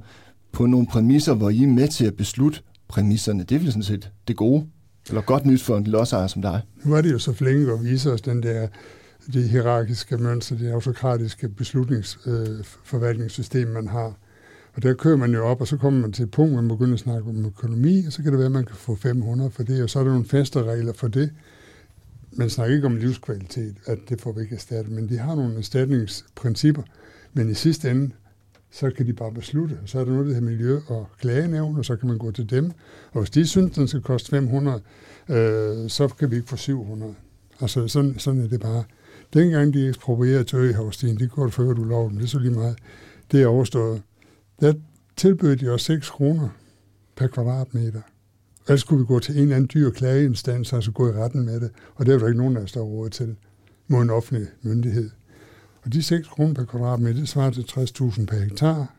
på 0.52 0.66
nogle 0.66 0.86
præmisser, 0.86 1.34
hvor 1.34 1.50
I 1.50 1.62
er 1.62 1.66
med 1.66 1.88
til 1.88 2.04
at 2.04 2.14
beslutte 2.14 2.60
præmisserne. 2.88 3.42
Det 3.42 3.54
er 3.54 3.58
vel 3.58 3.68
sådan 3.68 3.82
set 3.82 4.10
det 4.28 4.36
gode, 4.36 4.64
eller 5.08 5.20
godt 5.20 5.46
nyt 5.46 5.62
for 5.62 5.76
en 5.76 5.84
lodsejer 5.84 6.26
som 6.26 6.42
dig. 6.42 6.60
Nu 6.84 6.94
er 6.94 7.00
det 7.00 7.12
jo 7.12 7.18
så 7.18 7.32
flink 7.32 7.68
at 7.68 7.84
vise 7.84 8.12
os 8.12 8.20
den 8.20 8.42
der 8.42 8.68
det 9.32 9.48
hierarkiske 9.48 10.16
mønster, 10.16 10.56
det 10.56 10.70
autokratiske 10.70 11.48
beslutningsforvaltningssystem, 11.48 13.68
øh, 13.68 13.74
man 13.74 13.88
har. 13.88 14.14
Og 14.74 14.82
der 14.82 14.94
kører 14.94 15.16
man 15.16 15.32
jo 15.32 15.46
op, 15.46 15.60
og 15.60 15.66
så 15.66 15.76
kommer 15.76 16.00
man 16.00 16.12
til 16.12 16.22
et 16.22 16.30
punkt, 16.30 16.52
hvor 16.52 16.62
man 16.62 16.68
begynder 16.68 16.94
at 16.94 17.00
snakke 17.00 17.28
om 17.28 17.46
økonomi, 17.46 18.04
og 18.06 18.12
så 18.12 18.22
kan 18.22 18.32
det 18.32 18.38
være, 18.38 18.46
at 18.46 18.52
man 18.52 18.64
kan 18.64 18.76
få 18.76 18.94
500 18.94 19.50
for 19.50 19.62
det, 19.62 19.82
og 19.82 19.90
så 19.90 19.98
er 19.98 20.04
der 20.04 20.10
nogle 20.10 20.26
faste 20.26 20.62
regler 20.62 20.92
for 20.92 21.08
det. 21.08 21.30
Man 22.32 22.50
snakker 22.50 22.76
ikke 22.76 22.86
om 22.86 22.96
livskvalitet, 22.96 23.76
at 23.86 23.98
det 24.08 24.20
får 24.20 24.32
vi 24.32 24.40
ikke 24.40 24.54
erstattet, 24.54 24.92
men 24.92 25.08
de 25.08 25.18
har 25.18 25.34
nogle 25.34 25.58
erstatningsprincipper. 25.58 26.82
Men 27.32 27.50
i 27.50 27.54
sidste 27.54 27.90
ende, 27.90 28.10
så 28.70 28.90
kan 28.90 29.06
de 29.06 29.12
bare 29.12 29.32
beslutte. 29.32 29.78
Så 29.86 30.00
er 30.00 30.04
der 30.04 30.12
noget, 30.12 30.26
der 30.26 30.34
hedder 30.34 30.50
miljø- 30.50 30.80
og 30.86 31.08
klagenævn, 31.20 31.76
og 31.76 31.84
så 31.84 31.96
kan 31.96 32.08
man 32.08 32.18
gå 32.18 32.30
til 32.30 32.50
dem. 32.50 32.72
Og 33.12 33.20
hvis 33.20 33.30
de 33.30 33.46
synes, 33.46 33.74
den 33.74 33.88
skal 33.88 34.00
koste 34.00 34.30
500, 34.30 34.80
øh, 35.28 35.90
så 35.90 36.08
kan 36.18 36.30
vi 36.30 36.36
ikke 36.36 36.48
få 36.48 36.56
700. 36.56 37.14
Altså 37.60 37.88
sådan, 37.88 38.18
sådan 38.18 38.40
er 38.40 38.48
det 38.48 38.60
bare. 38.60 38.84
Dengang 39.32 39.74
de 39.74 39.88
eksproprierede 39.88 40.44
til 40.44 40.58
Øhavstien, 40.58 41.18
det 41.18 41.30
går 41.30 41.48
før 41.48 41.72
du 41.72 41.84
lov, 41.84 42.10
det 42.10 42.22
er 42.22 42.26
så 42.26 42.38
lige 42.38 42.50
meget, 42.50 42.78
det 43.32 43.42
er 43.42 43.46
overstået. 43.46 44.02
Der 44.60 44.72
tilbød 45.16 45.56
de 45.56 45.68
os 45.68 45.82
6 45.82 46.10
kroner 46.10 46.48
per 47.16 47.26
kvadratmeter. 47.26 48.00
Ellers 48.68 48.80
skulle 48.80 49.00
vi 49.00 49.06
gå 49.06 49.18
til 49.18 49.36
en 49.36 49.42
eller 49.42 49.56
anden 49.56 49.70
dyr 49.74 49.90
klageinstans, 49.90 50.72
altså 50.72 50.90
gå 50.90 51.08
i 51.08 51.12
retten 51.12 51.44
med 51.44 51.60
det, 51.60 51.70
og 51.94 52.06
det 52.06 52.14
er 52.14 52.18
der 52.18 52.26
ikke 52.26 52.38
nogen 52.38 52.56
af 52.56 52.60
os, 52.62 52.72
der 52.72 52.80
råd 52.80 53.10
til 53.10 53.36
mod 53.88 54.02
en 54.02 54.10
offentlig 54.10 54.46
myndighed. 54.62 55.10
Og 55.82 55.92
de 55.92 56.02
6 56.02 56.28
kroner 56.28 56.54
per 56.54 56.64
kvadratmeter, 56.64 57.20
det 57.20 57.28
svarer 57.28 57.50
til 57.50 57.60
60.000 57.60 58.26
per 58.26 58.38
hektar, 58.38 58.94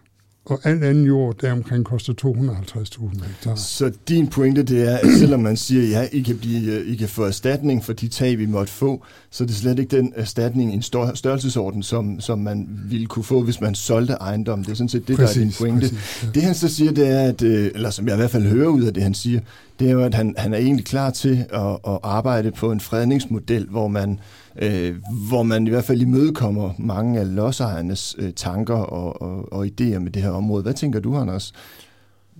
og 0.45 0.59
alt 0.63 0.83
anden 0.83 1.05
jord 1.05 1.35
deromkring 1.41 1.85
koster 1.85 2.13
250.000 2.25 3.25
hektar. 3.27 3.55
Så 3.55 3.91
din 4.07 4.27
pointe 4.27 4.63
det 4.63 4.87
er, 4.87 4.97
at 4.97 5.05
selvom 5.19 5.39
man 5.39 5.57
siger, 5.57 5.99
ja, 5.99 6.07
I 6.11 6.21
kan, 6.21 6.37
blive, 6.37 6.85
I 6.85 6.95
kan 6.95 7.09
få 7.09 7.23
erstatning 7.23 7.85
for 7.85 7.93
de 7.93 8.07
tab, 8.07 8.37
vi 8.37 8.45
måtte 8.45 8.73
få, 8.73 9.03
så 9.31 9.43
er 9.43 9.45
det 9.45 9.55
slet 9.55 9.79
ikke 9.79 9.97
den 9.97 10.13
erstatning 10.15 10.71
i 10.71 10.75
en 10.75 10.81
størrelsesorden, 10.81 11.83
som, 11.83 12.19
som 12.19 12.39
man 12.39 12.69
ville 12.85 13.07
kunne 13.07 13.23
få, 13.23 13.41
hvis 13.41 13.61
man 13.61 13.75
solgte 13.75 14.13
ejendom. 14.13 14.63
Det 14.63 14.71
er 14.71 14.75
sådan 14.75 14.89
set 14.89 15.07
det, 15.07 15.15
præcis, 15.15 15.35
der 15.35 15.41
er 15.41 15.45
din 15.45 15.53
pointe. 15.59 15.89
Præcis, 15.89 16.23
ja. 16.23 16.27
Det 16.33 16.43
han 16.43 16.55
så 16.55 16.69
siger, 16.69 16.91
det 16.91 17.07
er, 17.07 17.21
at, 17.21 17.41
øh, 17.41 17.71
eller 17.75 17.89
som 17.89 18.07
jeg 18.07 18.15
i 18.15 18.17
hvert 18.17 18.31
fald 18.31 18.43
hører 18.43 18.67
ud 18.67 18.83
af 18.83 18.93
det, 18.93 19.03
han 19.03 19.13
siger, 19.13 19.39
det 19.81 19.89
er 19.89 19.93
jo, 19.93 20.01
at 20.01 20.13
han, 20.13 20.35
han 20.37 20.53
er 20.53 20.57
egentlig 20.57 20.85
klar 20.85 21.09
til 21.09 21.45
at, 21.49 21.77
at 21.87 21.99
arbejde 22.03 22.51
på 22.51 22.71
en 22.71 22.79
fredningsmodel, 22.79 23.67
hvor 23.69 23.87
man 23.87 24.19
øh, 24.61 24.95
hvor 25.29 25.43
man 25.43 25.67
i 25.67 25.69
hvert 25.69 25.83
fald 25.83 26.01
imødekommer 26.01 26.73
mange 26.77 27.19
af 27.19 27.35
lodsejernes 27.35 28.15
øh, 28.17 28.33
tanker 28.33 28.75
og, 28.75 29.21
og, 29.21 29.53
og 29.53 29.65
idéer 29.65 29.99
med 29.99 30.11
det 30.11 30.21
her 30.21 30.29
område. 30.29 30.63
Hvad 30.63 30.73
tænker 30.73 30.99
du, 30.99 31.17
Anders? 31.17 31.53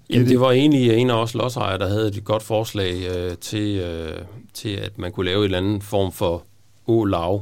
Jamen, 0.10 0.28
det 0.28 0.40
var 0.40 0.52
egentlig 0.52 0.94
en 0.94 1.10
af 1.10 1.22
os 1.22 1.34
lodsejere, 1.34 1.80
der 1.80 1.88
havde 1.88 2.08
et 2.08 2.24
godt 2.24 2.44
forslag 2.44 2.96
øh, 3.16 3.38
til, 3.38 3.80
øh, 3.80 4.22
til, 4.54 4.70
at 4.70 4.98
man 4.98 5.12
kunne 5.12 5.26
lave 5.26 5.38
en 5.38 5.44
eller 5.44 5.58
anden 5.58 5.82
form 5.82 6.12
for 6.12 6.44
å-lav. 6.88 7.42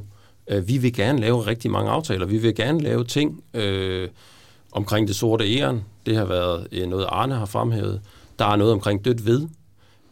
Øh, 0.50 0.68
vi 0.68 0.78
vil 0.78 0.94
gerne 0.94 1.20
lave 1.20 1.48
rigtig 1.48 1.72
mange 1.72 1.92
aftaler. 1.92 2.26
Vi 2.26 2.38
vil 2.38 2.56
gerne 2.56 2.82
lave 2.82 3.04
ting 3.04 3.44
øh, 3.54 4.08
omkring 4.72 5.08
det 5.08 5.16
sorte 5.16 5.58
æren. 5.58 5.82
Det 6.06 6.18
har 6.18 6.26
været 6.26 6.68
øh, 6.72 6.88
noget, 6.88 7.06
Arne 7.10 7.36
har 7.36 7.46
fremhævet. 7.46 8.02
Der 8.40 8.46
er 8.46 8.56
noget 8.56 8.74
omkring 8.74 9.06
dødt 9.06 9.26
ved. 9.26 9.48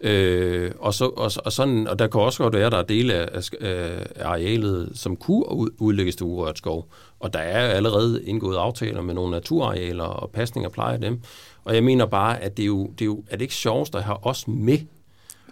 Øh, 0.01 0.71
og, 0.79 0.93
så, 0.93 1.05
og, 1.05 1.31
og, 1.45 1.51
sådan, 1.51 1.87
og 1.87 1.99
der 1.99 2.07
kan 2.07 2.21
også 2.21 2.43
godt 2.43 2.53
være, 2.53 2.65
at 2.65 2.71
der 2.71 2.77
er 2.77 2.83
dele 2.83 3.13
af, 3.13 3.49
af 3.61 4.05
arealet, 4.25 4.91
som 4.93 5.15
kunne 5.15 5.81
udlægges 5.81 6.15
til 6.15 6.23
urørt 6.25 6.57
skov. 6.57 6.87
Og 7.19 7.33
der 7.33 7.39
er 7.39 7.67
allerede 7.67 8.23
indgået 8.25 8.57
aftaler 8.57 9.01
med 9.01 9.13
nogle 9.13 9.31
naturarealer 9.31 10.03
og 10.03 10.31
pasning 10.31 10.65
og 10.65 10.71
pleje 10.71 10.93
af 10.93 11.01
dem. 11.01 11.21
Og 11.63 11.75
jeg 11.75 11.83
mener 11.83 12.05
bare, 12.05 12.39
at 12.39 12.57
det 12.57 12.63
er 12.63 12.67
jo, 12.67 12.87
det 12.87 13.01
er, 13.01 13.05
jo, 13.05 13.23
er 13.29 13.35
det 13.35 13.41
ikke 13.41 13.53
sjovest 13.53 13.95
at 13.95 14.03
have 14.03 14.25
os 14.25 14.47
med, 14.47 14.79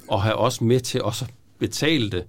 og 0.08 0.24
have 0.24 0.36
os 0.36 0.62
med 0.62 0.80
til 0.80 1.04
også 1.04 1.26
at 1.26 1.34
betale 1.60 2.10
det. 2.12 2.24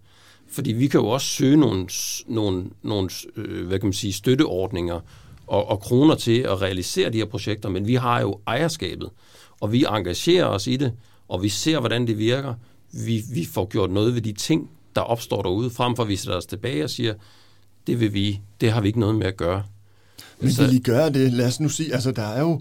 Fordi 0.50 0.72
vi 0.72 0.86
kan 0.86 1.00
jo 1.00 1.06
også 1.06 1.26
søge 1.26 1.56
nogle, 1.56 1.88
nogle, 2.26 2.64
nogle 2.82 3.10
øh, 3.36 3.66
hvad 3.66 3.78
kan 3.78 3.86
man 3.86 3.92
sige, 3.92 4.12
støtteordninger 4.12 5.00
og, 5.46 5.68
og 5.68 5.80
kroner 5.80 6.14
til 6.14 6.38
at 6.40 6.62
realisere 6.62 7.10
de 7.10 7.18
her 7.18 7.24
projekter, 7.24 7.68
men 7.68 7.86
vi 7.86 7.94
har 7.94 8.20
jo 8.20 8.40
ejerskabet, 8.46 9.10
og 9.60 9.72
vi 9.72 9.84
engagerer 9.88 10.44
os 10.44 10.66
i 10.66 10.76
det, 10.76 10.92
og 11.28 11.42
vi 11.42 11.48
ser, 11.48 11.80
hvordan 11.80 12.06
det 12.06 12.18
virker. 12.18 12.54
Vi, 12.92 13.24
vi 13.32 13.44
får 13.44 13.66
gjort 13.68 13.90
noget 13.90 14.14
ved 14.14 14.22
de 14.22 14.32
ting, 14.32 14.70
der 14.94 15.00
opstår 15.00 15.42
derude, 15.42 15.70
frem 15.70 15.96
for 15.96 16.02
at 16.02 16.08
vi 16.08 16.16
sætter 16.16 16.36
os 16.36 16.46
tilbage 16.46 16.84
og 16.84 16.90
siger, 16.90 17.14
det 17.86 18.00
vil 18.00 18.14
vi, 18.14 18.40
det 18.60 18.72
har 18.72 18.80
vi 18.80 18.86
ikke 18.86 19.00
noget 19.00 19.14
med 19.14 19.26
at 19.26 19.36
gøre. 19.36 19.62
Men 20.40 20.50
vil 20.58 20.74
I 20.74 20.78
gøre 20.78 21.10
det? 21.10 21.32
Lad 21.32 21.46
os 21.46 21.60
nu 21.60 21.68
sige, 21.68 21.94
altså 21.94 22.12
der 22.12 22.22
er 22.22 22.40
jo, 22.40 22.60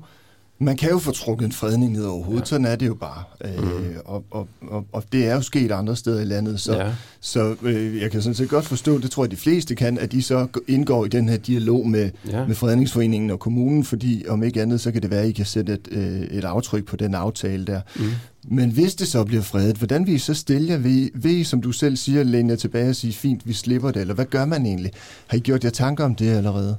man 0.60 0.78
kan 0.78 0.90
jo 0.90 1.00
få 1.00 1.12
trukket 1.12 1.46
en 1.46 1.52
fredning 1.52 1.92
ned 1.92 2.06
over 2.06 2.24
hovedet, 2.24 2.42
ja. 2.42 2.46
sådan 2.46 2.66
er 2.66 2.76
det 2.76 2.88
jo 2.88 2.94
bare. 2.94 3.24
Mm. 3.42 3.68
Øh, 3.68 3.96
og, 4.06 4.24
og, 4.32 4.48
og, 4.62 4.86
og 4.92 5.04
det 5.12 5.28
er 5.28 5.36
jo 5.36 5.42
sket 5.42 5.72
andre 5.72 5.96
steder 5.96 6.22
i 6.22 6.26
landet, 6.26 6.60
så, 6.60 6.76
ja. 6.76 6.92
så 7.20 7.56
øh, 7.62 8.02
jeg 8.02 8.12
kan 8.12 8.22
sådan 8.22 8.36
set 8.36 8.50
godt 8.50 8.66
forstå, 8.66 8.98
det 8.98 9.12
tror 9.12 9.24
jeg 9.24 9.32
de 9.32 9.36
fleste 9.36 9.76
kan, 9.76 9.98
at 9.98 10.12
de 10.12 10.22
så 10.22 10.48
indgår 10.68 11.06
i 11.06 11.08
den 11.08 11.30
her 11.30 11.38
dialog 11.38 11.88
med, 11.88 12.10
ja. 12.32 12.48
med 12.48 12.56
Fredningsforeningen 12.56 13.32
og 13.32 13.40
kommunen, 13.40 13.84
fordi 13.84 14.26
om 14.28 14.44
ikke 14.44 14.62
andet, 14.62 14.82
så 14.82 14.92
kan 14.92 15.02
det 15.02 15.12
være, 15.12 15.22
at 15.22 15.30
I 15.30 15.32
kan 15.32 15.46
sætte 15.46 15.74
et, 15.74 15.88
øh, 15.92 16.22
et 16.22 16.44
aftryk 16.44 16.86
på 16.86 16.96
den 16.96 17.16
aftale 17.16 17.66
der. 17.66 17.82
Mm. 17.96 18.06
Men 18.48 18.70
hvis 18.70 18.96
det 18.96 19.08
så 19.08 19.24
bliver 19.24 19.44
fredet, 19.44 19.78
hvordan 19.78 20.06
vil 20.06 20.14
I 20.14 20.18
så 20.18 20.34
stille 20.34 20.70
jer? 20.70 20.78
Vil, 20.78 21.12
vil 21.14 21.32
I, 21.32 21.44
som 21.44 21.62
du 21.62 21.72
selv 21.72 21.98
siger, 21.98 22.24
læne 22.24 22.50
jer 22.50 22.56
tilbage 22.56 22.90
og 22.90 22.96
sige, 22.96 23.14
fint, 23.14 23.48
vi 23.48 23.54
slipper 23.54 23.92
det, 23.92 24.02
eller 24.02 24.14
hvad 24.14 24.26
gør 24.26 24.46
man 24.46 24.66
egentlig? 24.66 24.92
Har 25.28 25.38
I 25.38 25.40
gjort 25.40 25.64
jer 25.64 25.70
tanker 25.70 26.06
om 26.06 26.16
det 26.16 26.30
allerede? 26.30 26.78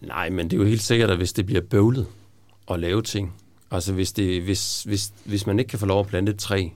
Nej, 0.00 0.30
men 0.30 0.50
det 0.50 0.52
er 0.52 0.60
jo 0.60 0.64
helt 0.64 0.82
sikkert, 0.82 1.10
at 1.10 1.16
hvis 1.16 1.32
det 1.32 1.46
bliver 1.46 1.62
bøvlet, 1.70 2.06
at 2.70 2.80
lave 2.80 3.02
ting. 3.02 3.34
Altså 3.70 3.92
hvis, 3.92 4.12
det, 4.12 4.42
hvis, 4.42 4.82
hvis, 4.82 5.12
hvis 5.24 5.46
man 5.46 5.58
ikke 5.58 5.68
kan 5.68 5.78
få 5.78 5.86
lov 5.86 6.00
at 6.00 6.06
plante 6.06 6.32
et 6.32 6.38
træ, 6.38 6.68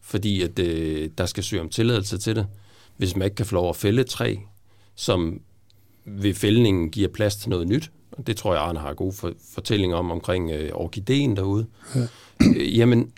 fordi 0.00 0.42
at, 0.42 0.58
øh, 0.58 1.10
der 1.18 1.26
skal 1.26 1.44
søge 1.44 1.62
om 1.62 1.68
tilladelse 1.68 2.18
til 2.18 2.36
det, 2.36 2.46
hvis 2.96 3.16
man 3.16 3.24
ikke 3.24 3.34
kan 3.34 3.46
få 3.46 3.54
lov 3.54 3.68
at 3.68 3.76
fælde 3.76 4.00
et 4.00 4.06
træ, 4.06 4.36
som 4.94 5.40
ved 6.04 6.34
fældningen 6.34 6.90
giver 6.90 7.08
plads 7.08 7.36
til 7.36 7.50
noget 7.50 7.68
nyt, 7.68 7.90
og 8.12 8.26
det 8.26 8.36
tror 8.36 8.54
jeg, 8.54 8.62
Arne 8.62 8.78
har 8.78 8.94
gode 8.94 9.12
for, 9.12 9.32
fortællinger 9.54 9.96
om 9.96 10.10
omkring 10.10 10.50
øh, 10.50 10.70
orkideen 10.74 11.36
derude, 11.36 11.66
ja. 11.94 12.00
øh, 12.56 12.78
jamen, 12.78 13.12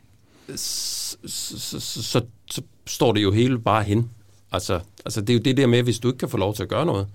så, 0.57 1.17
så, 1.27 1.61
så, 1.61 2.03
så, 2.03 2.21
så 2.51 2.63
står 2.87 3.13
det 3.13 3.23
jo 3.23 3.31
hele 3.31 3.59
bare 3.59 3.83
hen. 3.83 4.11
Altså, 4.53 4.81
altså 5.05 5.21
det 5.21 5.31
er 5.31 5.35
jo 5.35 5.41
det 5.41 5.57
der 5.57 5.67
med, 5.67 5.83
hvis 5.83 5.99
du 5.99 6.09
ikke 6.09 6.19
kan 6.19 6.29
få 6.29 6.37
lov 6.37 6.55
til 6.55 6.63
at 6.63 6.69
gøre 6.69 6.87
noget, 6.87 7.09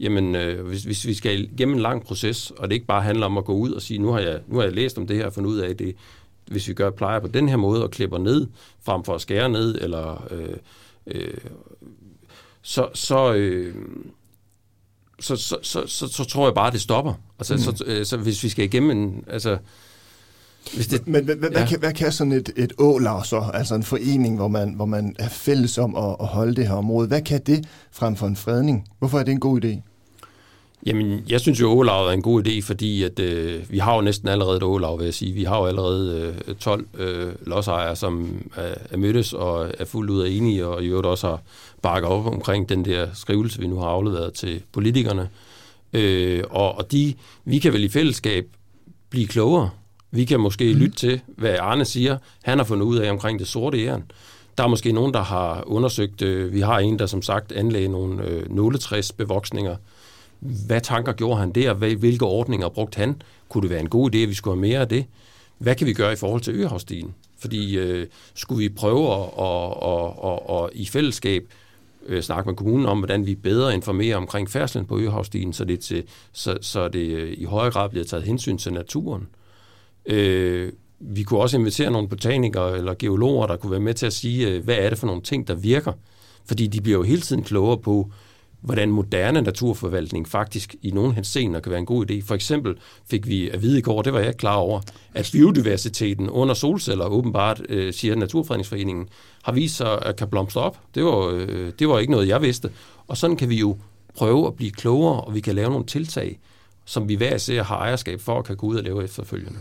jamen 0.00 0.34
øh, 0.34 0.66
hvis, 0.66 0.84
hvis 0.84 1.06
vi 1.06 1.14
skal 1.14 1.40
igennem 1.40 1.74
en 1.76 1.82
lang 1.82 2.04
proces, 2.04 2.50
og 2.50 2.68
det 2.68 2.74
ikke 2.74 2.86
bare 2.86 3.02
handler 3.02 3.26
om 3.26 3.38
at 3.38 3.44
gå 3.44 3.54
ud 3.54 3.72
og 3.72 3.82
sige, 3.82 3.98
nu 3.98 4.12
har 4.12 4.20
jeg, 4.20 4.40
nu 4.46 4.56
har 4.56 4.62
jeg 4.62 4.72
læst 4.72 4.98
om 4.98 5.06
det 5.06 5.16
her 5.16 5.26
og 5.26 5.32
fundet 5.32 5.50
ud 5.50 5.58
af 5.58 5.76
det, 5.76 5.96
hvis 6.46 6.68
vi 6.68 6.74
gør 6.74 6.90
plejer 6.90 7.20
på 7.20 7.28
den 7.28 7.48
her 7.48 7.56
måde 7.56 7.82
og 7.82 7.90
klipper 7.90 8.18
ned, 8.18 8.46
frem 8.84 9.04
for 9.04 9.14
at 9.14 9.20
skære 9.20 9.48
ned, 9.48 9.78
eller 9.80 10.26
øh, 10.30 10.56
øh, 11.06 11.38
så, 12.62 12.88
så, 12.94 13.34
øh, 13.34 13.74
så, 15.20 15.36
så, 15.36 15.58
så, 15.62 15.86
så, 15.86 16.08
så 16.08 16.24
tror 16.24 16.46
jeg 16.46 16.54
bare, 16.54 16.70
det 16.70 16.80
stopper. 16.80 17.14
Altså, 17.38 17.54
mm. 17.54 17.60
så, 17.60 17.84
øh, 17.86 18.06
så 18.06 18.16
hvis 18.16 18.42
vi 18.42 18.48
skal 18.48 18.64
igennem 18.64 18.90
en, 18.90 19.24
altså, 19.26 19.58
hvis 20.74 20.86
det, 20.86 21.06
Men 21.06 21.24
hvad, 21.24 21.36
ja. 21.36 21.48
hvad, 21.48 21.66
kan, 21.66 21.78
hvad 21.78 21.92
kan 21.92 22.12
sådan 22.12 22.32
et, 22.32 22.52
et 22.56 22.72
ålag 22.78 23.26
så, 23.26 23.50
altså 23.54 23.74
en 23.74 23.82
forening, 23.82 24.36
hvor 24.36 24.48
man, 24.48 24.74
hvor 24.74 24.86
man 24.86 25.16
er 25.18 25.28
fælles 25.28 25.78
om 25.78 25.96
at, 25.96 26.16
at 26.20 26.26
holde 26.26 26.56
det 26.56 26.68
her 26.68 26.74
område, 26.74 27.08
hvad 27.08 27.22
kan 27.22 27.40
det 27.46 27.64
frem 27.92 28.16
for 28.16 28.26
en 28.26 28.36
fredning? 28.36 28.88
Hvorfor 28.98 29.18
er 29.18 29.22
det 29.22 29.32
en 29.32 29.40
god 29.40 29.64
idé? 29.64 29.80
Jamen, 30.86 31.20
jeg 31.28 31.40
synes 31.40 31.60
jo, 31.60 31.70
ålaget 31.70 32.08
er 32.08 32.12
en 32.12 32.22
god 32.22 32.46
idé, 32.46 32.62
fordi 32.62 33.02
at, 33.02 33.18
øh, 33.20 33.70
vi 33.70 33.78
har 33.78 33.94
jo 33.94 34.00
næsten 34.00 34.28
allerede 34.28 34.56
et 34.56 34.62
ålag, 34.62 34.98
vil 34.98 35.04
jeg 35.04 35.14
sige. 35.14 35.32
Vi 35.32 35.44
har 35.44 35.58
jo 35.58 35.66
allerede 35.66 36.34
øh, 36.48 36.54
12 36.54 36.86
øh, 36.98 37.32
lodsejere, 37.46 37.96
som 37.96 38.42
er, 38.56 38.74
er 38.90 38.96
mødtes 38.96 39.32
og 39.32 39.70
er 39.78 39.84
fuldt 39.84 40.10
ud 40.10 40.22
af 40.22 40.30
enige, 40.30 40.66
og 40.66 40.82
i 40.82 40.86
øvrigt 40.86 41.06
også 41.06 41.26
har 41.26 41.42
bakket 41.82 42.10
op 42.10 42.26
omkring 42.26 42.68
den 42.68 42.84
der 42.84 43.06
skrivelse, 43.14 43.60
vi 43.60 43.66
nu 43.66 43.78
har 43.78 43.86
afleveret 43.86 44.32
til 44.32 44.62
politikerne. 44.72 45.28
Øh, 45.92 46.44
og 46.50 46.78
og 46.78 46.92
de, 46.92 47.14
vi 47.44 47.58
kan 47.58 47.72
vel 47.72 47.84
i 47.84 47.88
fællesskab 47.88 48.46
blive 49.10 49.26
klogere 49.26 49.70
vi 50.10 50.24
kan 50.24 50.40
måske 50.40 50.72
mm. 50.72 50.78
lytte 50.78 50.96
til, 50.96 51.20
hvad 51.26 51.56
Arne 51.60 51.84
siger. 51.84 52.18
Han 52.42 52.58
har 52.58 52.64
fundet 52.64 52.86
ud 52.86 52.96
af 52.96 53.10
omkring 53.10 53.38
det 53.38 53.48
sorte 53.48 53.84
æren. 53.84 54.04
Der 54.58 54.64
er 54.64 54.68
måske 54.68 54.92
nogen, 54.92 55.14
der 55.14 55.22
har 55.22 55.64
undersøgt, 55.66 56.22
øh, 56.22 56.52
vi 56.52 56.60
har 56.60 56.78
en, 56.78 56.98
der 56.98 57.06
som 57.06 57.22
sagt 57.22 57.52
anlagde 57.52 57.88
nogle 57.88 58.24
øh, 58.24 58.54
nåletræsbevoksninger. 58.54 59.76
Hvad 60.66 60.80
tanker 60.80 61.12
gjorde 61.12 61.40
han 61.40 61.52
der? 61.52 61.74
Hvilke 61.74 62.24
ordninger 62.24 62.68
brugte 62.68 62.96
han? 62.96 63.22
Kunne 63.48 63.62
det 63.62 63.70
være 63.70 63.80
en 63.80 63.88
god 63.88 64.14
idé, 64.14 64.18
at 64.18 64.28
vi 64.28 64.34
skulle 64.34 64.56
have 64.56 64.68
mere 64.68 64.80
af 64.80 64.88
det? 64.88 65.06
Hvad 65.58 65.74
kan 65.74 65.86
vi 65.86 65.92
gøre 65.92 66.12
i 66.12 66.16
forhold 66.16 66.40
til 66.40 66.54
Øhavstien? 66.54 67.14
Fordi 67.38 67.78
øh, 67.78 68.06
skulle 68.34 68.58
vi 68.58 68.68
prøve 68.68 69.14
at, 69.14 69.22
at, 69.38 69.74
at, 69.82 70.12
at, 70.24 70.64
at 70.64 70.70
i 70.72 70.86
fællesskab 70.86 71.48
øh, 72.06 72.22
snakke 72.22 72.48
med 72.48 72.56
kommunen 72.56 72.86
om, 72.86 72.98
hvordan 72.98 73.26
vi 73.26 73.34
bedre 73.34 73.74
informerer 73.74 74.16
omkring 74.16 74.50
færdslen 74.50 74.86
på 74.86 74.98
Øhavstien, 74.98 75.52
så 75.52 75.64
det, 75.64 75.80
til, 75.80 76.04
så, 76.32 76.58
så 76.60 76.88
det 76.88 77.08
øh, 77.08 77.34
i 77.38 77.44
højere 77.44 77.72
grad 77.72 77.88
bliver 77.88 78.04
taget 78.04 78.24
hensyn 78.24 78.58
til 78.58 78.72
naturen. 78.72 79.26
Øh, 80.06 80.72
vi 81.00 81.22
kunne 81.22 81.40
også 81.40 81.58
invitere 81.58 81.90
nogle 81.90 82.08
botanikere 82.08 82.78
eller 82.78 82.94
geologer, 82.98 83.46
der 83.46 83.56
kunne 83.56 83.70
være 83.70 83.80
med 83.80 83.94
til 83.94 84.06
at 84.06 84.12
sige, 84.12 84.48
øh, 84.48 84.64
hvad 84.64 84.76
er 84.78 84.88
det 84.88 84.98
for 84.98 85.06
nogle 85.06 85.22
ting, 85.22 85.48
der 85.48 85.54
virker. 85.54 85.92
Fordi 86.44 86.66
de 86.66 86.80
bliver 86.80 86.98
jo 86.98 87.02
hele 87.02 87.20
tiden 87.20 87.42
klogere 87.42 87.78
på, 87.78 88.10
hvordan 88.60 88.90
moderne 88.90 89.42
naturforvaltning 89.42 90.28
faktisk 90.28 90.74
i 90.82 90.90
nogle 90.90 91.14
henseender 91.14 91.60
kan 91.60 91.70
være 91.70 91.78
en 91.78 91.86
god 91.86 92.10
idé. 92.10 92.26
For 92.26 92.34
eksempel 92.34 92.76
fik 93.10 93.28
vi 93.28 93.50
at 93.50 93.62
vide 93.62 93.78
i 93.78 93.82
går, 93.82 94.02
det 94.02 94.12
var 94.12 94.18
jeg 94.18 94.28
ikke 94.28 94.38
klar 94.38 94.56
over, 94.56 94.80
at 95.14 95.30
biodiversiteten 95.32 96.30
under 96.30 96.54
solceller 96.54 97.06
åbenbart, 97.06 97.62
øh, 97.68 97.92
siger 97.92 98.14
Naturfredningsforeningen, 98.14 99.08
har 99.42 99.52
vist 99.52 99.76
sig 99.76 100.02
at 100.02 100.16
kan 100.16 100.28
blomstre 100.28 100.60
op. 100.60 100.80
Det 100.94 101.04
var, 101.04 101.28
øh, 101.34 101.72
det 101.78 101.88
var 101.88 101.98
ikke 101.98 102.12
noget, 102.12 102.28
jeg 102.28 102.42
vidste. 102.42 102.70
Og 103.06 103.16
sådan 103.16 103.36
kan 103.36 103.48
vi 103.48 103.56
jo 103.56 103.76
prøve 104.14 104.46
at 104.46 104.54
blive 104.54 104.70
klogere, 104.70 105.20
og 105.20 105.34
vi 105.34 105.40
kan 105.40 105.54
lave 105.54 105.70
nogle 105.70 105.86
tiltag, 105.86 106.38
som 106.84 107.08
vi 107.08 107.14
hver 107.14 107.38
ser 107.38 107.62
har 107.62 107.76
ejerskab 107.76 108.20
for 108.20 108.38
at 108.38 108.44
kan 108.44 108.56
gå 108.56 108.66
ud 108.66 108.76
og 108.76 108.84
lave 108.84 109.04
efterfølgende. 109.04 109.58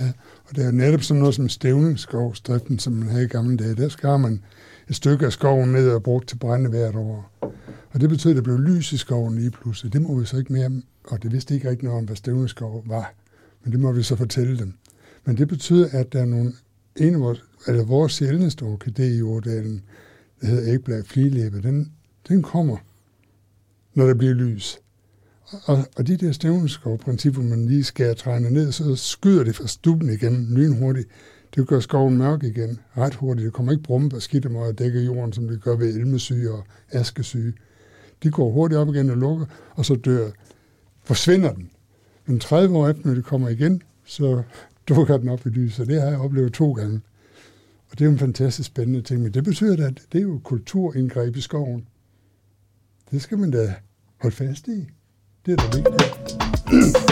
Ja, 0.00 0.12
og 0.44 0.56
det 0.56 0.62
er 0.62 0.66
jo 0.66 0.72
netop 0.72 1.02
sådan 1.02 1.18
noget 1.18 1.34
som 1.34 1.48
stævningsskovsdriften, 1.48 2.78
som 2.78 2.92
man 2.92 3.08
havde 3.08 3.24
i 3.24 3.28
gamle 3.28 3.56
dage. 3.56 3.74
Der 3.74 3.88
skar 3.88 4.16
man 4.16 4.42
et 4.88 4.96
stykke 4.96 5.26
af 5.26 5.32
skoven 5.32 5.72
ned 5.72 5.90
og 5.90 6.02
brugt 6.02 6.28
til 6.28 6.36
brænde 6.36 6.70
hvert 6.70 6.94
år. 6.94 7.30
Og 7.90 8.00
det 8.00 8.08
betød, 8.08 8.30
at 8.30 8.36
der 8.36 8.42
blev 8.42 8.58
lys 8.58 8.92
i 8.92 8.96
skoven 8.96 9.38
lige 9.38 9.50
pludselig. 9.50 9.92
Det 9.92 10.02
må 10.02 10.18
vi 10.18 10.26
så 10.26 10.38
ikke 10.38 10.52
mere, 10.52 10.82
og 11.04 11.22
det 11.22 11.32
vidste 11.32 11.54
ikke 11.54 11.70
rigtig 11.70 11.84
noget 11.84 11.98
om, 11.98 12.04
hvad 12.04 12.16
stævningsskov 12.16 12.82
var. 12.86 13.14
Men 13.64 13.72
det 13.72 13.80
må 13.80 13.92
vi 13.92 14.02
så 14.02 14.16
fortælle 14.16 14.58
dem. 14.58 14.72
Men 15.24 15.36
det 15.36 15.48
betyder, 15.48 15.88
at 15.92 16.12
der 16.12 16.20
er 16.20 16.24
nogle, 16.24 16.52
en 16.96 17.14
af 17.14 17.20
vores, 17.20 17.44
eller 17.66 17.84
vores 17.84 18.12
sjældneste 18.12 18.62
orkidé 18.62 19.02
i 19.02 19.22
Årdalen, 19.22 19.82
der 20.40 20.46
hedder 20.46 20.74
ægblad 20.74 21.04
flilæbe, 21.04 21.62
den, 21.62 21.92
den 22.28 22.42
kommer, 22.42 22.76
når 23.94 24.06
der 24.06 24.14
bliver 24.14 24.34
lys. 24.34 24.78
Og, 25.64 25.78
og 25.96 26.06
de 26.06 26.16
der 26.16 26.32
stævneskov-principper, 26.32 27.42
man 27.42 27.66
lige 27.66 27.84
skærer 27.84 28.14
træerne 28.14 28.50
ned, 28.50 28.72
så 28.72 28.96
skyder 28.96 29.44
det 29.44 29.56
fra 29.56 29.66
stuben 29.66 30.10
igen 30.10 30.54
lynhurtigt. 30.54 31.08
Det 31.54 31.68
gør 31.68 31.80
skoven 31.80 32.18
mørk 32.18 32.42
igen 32.42 32.78
ret 32.96 33.14
hurtigt. 33.14 33.44
Det 33.44 33.52
kommer 33.52 33.72
ikke 33.72 33.84
brumme 33.84 34.10
og 34.14 34.22
skidt 34.22 34.46
og 34.46 34.78
dække 34.78 35.00
jorden, 35.00 35.32
som 35.32 35.48
det 35.48 35.62
gør 35.62 35.76
ved 35.76 35.94
elmesyge 35.94 36.52
og 36.52 36.64
askesyge. 36.90 37.52
De 38.22 38.30
går 38.30 38.50
hurtigt 38.50 38.78
op 38.78 38.88
igen 38.88 39.10
og 39.10 39.16
lukker, 39.16 39.46
og 39.70 39.84
så 39.84 39.94
dør, 39.94 40.30
forsvinder 41.04 41.52
den. 41.52 41.70
Men 42.26 42.40
30 42.40 42.76
år 42.76 42.88
efter, 42.88 43.06
når 43.06 43.14
det 43.14 43.24
kommer 43.24 43.48
igen, 43.48 43.82
så 44.04 44.42
dukker 44.88 45.16
den 45.16 45.28
op 45.28 45.46
i 45.46 45.48
lyset. 45.48 45.86
Det 45.86 46.00
har 46.00 46.08
jeg 46.08 46.18
oplevet 46.18 46.52
to 46.52 46.72
gange. 46.72 47.00
Og 47.90 47.98
det 47.98 48.00
er 48.00 48.04
jo 48.04 48.12
en 48.12 48.18
fantastisk 48.18 48.66
spændende 48.66 49.02
ting. 49.02 49.22
Men 49.22 49.34
det 49.34 49.44
betyder, 49.44 49.86
at 49.86 50.02
det 50.12 50.18
er 50.18 50.22
jo 50.22 50.40
kulturindgreb 50.44 51.36
i 51.36 51.40
skoven. 51.40 51.86
Det 53.10 53.22
skal 53.22 53.38
man 53.38 53.50
da 53.50 53.74
holde 54.20 54.36
fast 54.36 54.68
i. 54.68 54.86
Det 55.46 55.52
er 55.52 55.56
da 55.56 55.76
vigtigt. 55.76 57.09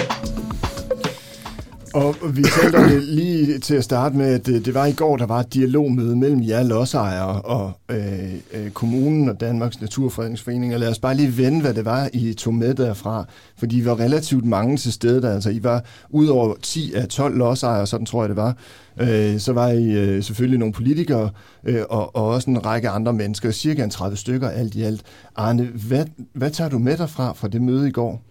Og 1.98 2.37
vi 2.37 2.42
talte 2.42 2.76
om 2.76 2.88
det 2.90 3.02
lige 3.02 3.58
til 3.58 3.74
at 3.74 3.84
starte 3.84 4.16
med, 4.16 4.34
at 4.34 4.46
det 4.46 4.74
var 4.74 4.87
i 4.87 4.92
går, 4.92 5.16
der 5.16 5.26
var 5.26 5.40
et 5.40 5.54
dialogmøde 5.54 6.16
mellem 6.16 6.42
jer 6.42 6.62
lodsejere 6.62 7.42
og 7.42 7.72
øh, 7.90 8.34
øh, 8.52 8.70
kommunen 8.70 9.28
og 9.28 9.40
Danmarks 9.40 9.80
Naturfredningsforening. 9.80 10.74
Og 10.74 10.80
lad 10.80 10.88
os 10.88 10.98
bare 10.98 11.14
lige 11.14 11.38
vende, 11.38 11.61
hvad 11.61 11.74
det 11.74 11.84
var, 11.84 12.08
I 12.12 12.34
tog 12.34 12.54
med 12.54 12.74
derfra. 12.74 13.24
Fordi 13.58 13.78
I 13.78 13.84
var 13.84 14.00
relativt 14.00 14.44
mange 14.44 14.76
til 14.76 14.92
stede 14.92 15.22
der. 15.22 15.34
Altså, 15.34 15.50
I 15.50 15.64
var 15.64 15.84
ud 16.11 16.26
over 16.26 16.54
10 16.62 16.92
af 16.94 17.08
12 17.08 17.37
lodsejere, 17.37 17.87
sådan 17.87 18.06
tror 18.06 18.22
jeg 18.22 18.28
det 18.28 18.37
var. 18.37 18.56
Øh, 19.00 19.38
så 19.38 19.52
var 19.52 19.68
I 19.68 19.84
øh, 19.84 20.22
selvfølgelig 20.22 20.58
nogle 20.58 20.72
politikere 20.74 21.30
øh, 21.64 21.82
og, 21.90 22.16
og 22.16 22.26
også 22.26 22.50
en 22.50 22.66
række 22.66 22.88
andre 22.88 23.12
mennesker. 23.12 23.50
Cirka 23.50 23.84
en 23.84 23.90
30 23.90 24.16
stykker 24.16 24.48
alt 24.48 24.74
i 24.74 24.82
alt. 24.82 25.02
Arne, 25.37 25.64
hvad, 25.88 26.04
hvad 26.32 26.50
tager 26.50 26.70
du 26.70 26.78
med 26.78 26.96
derfra 26.96 27.32
fra 27.32 27.48
det 27.48 27.62
møde 27.62 27.88
i 27.88 27.92
går? 27.92 28.22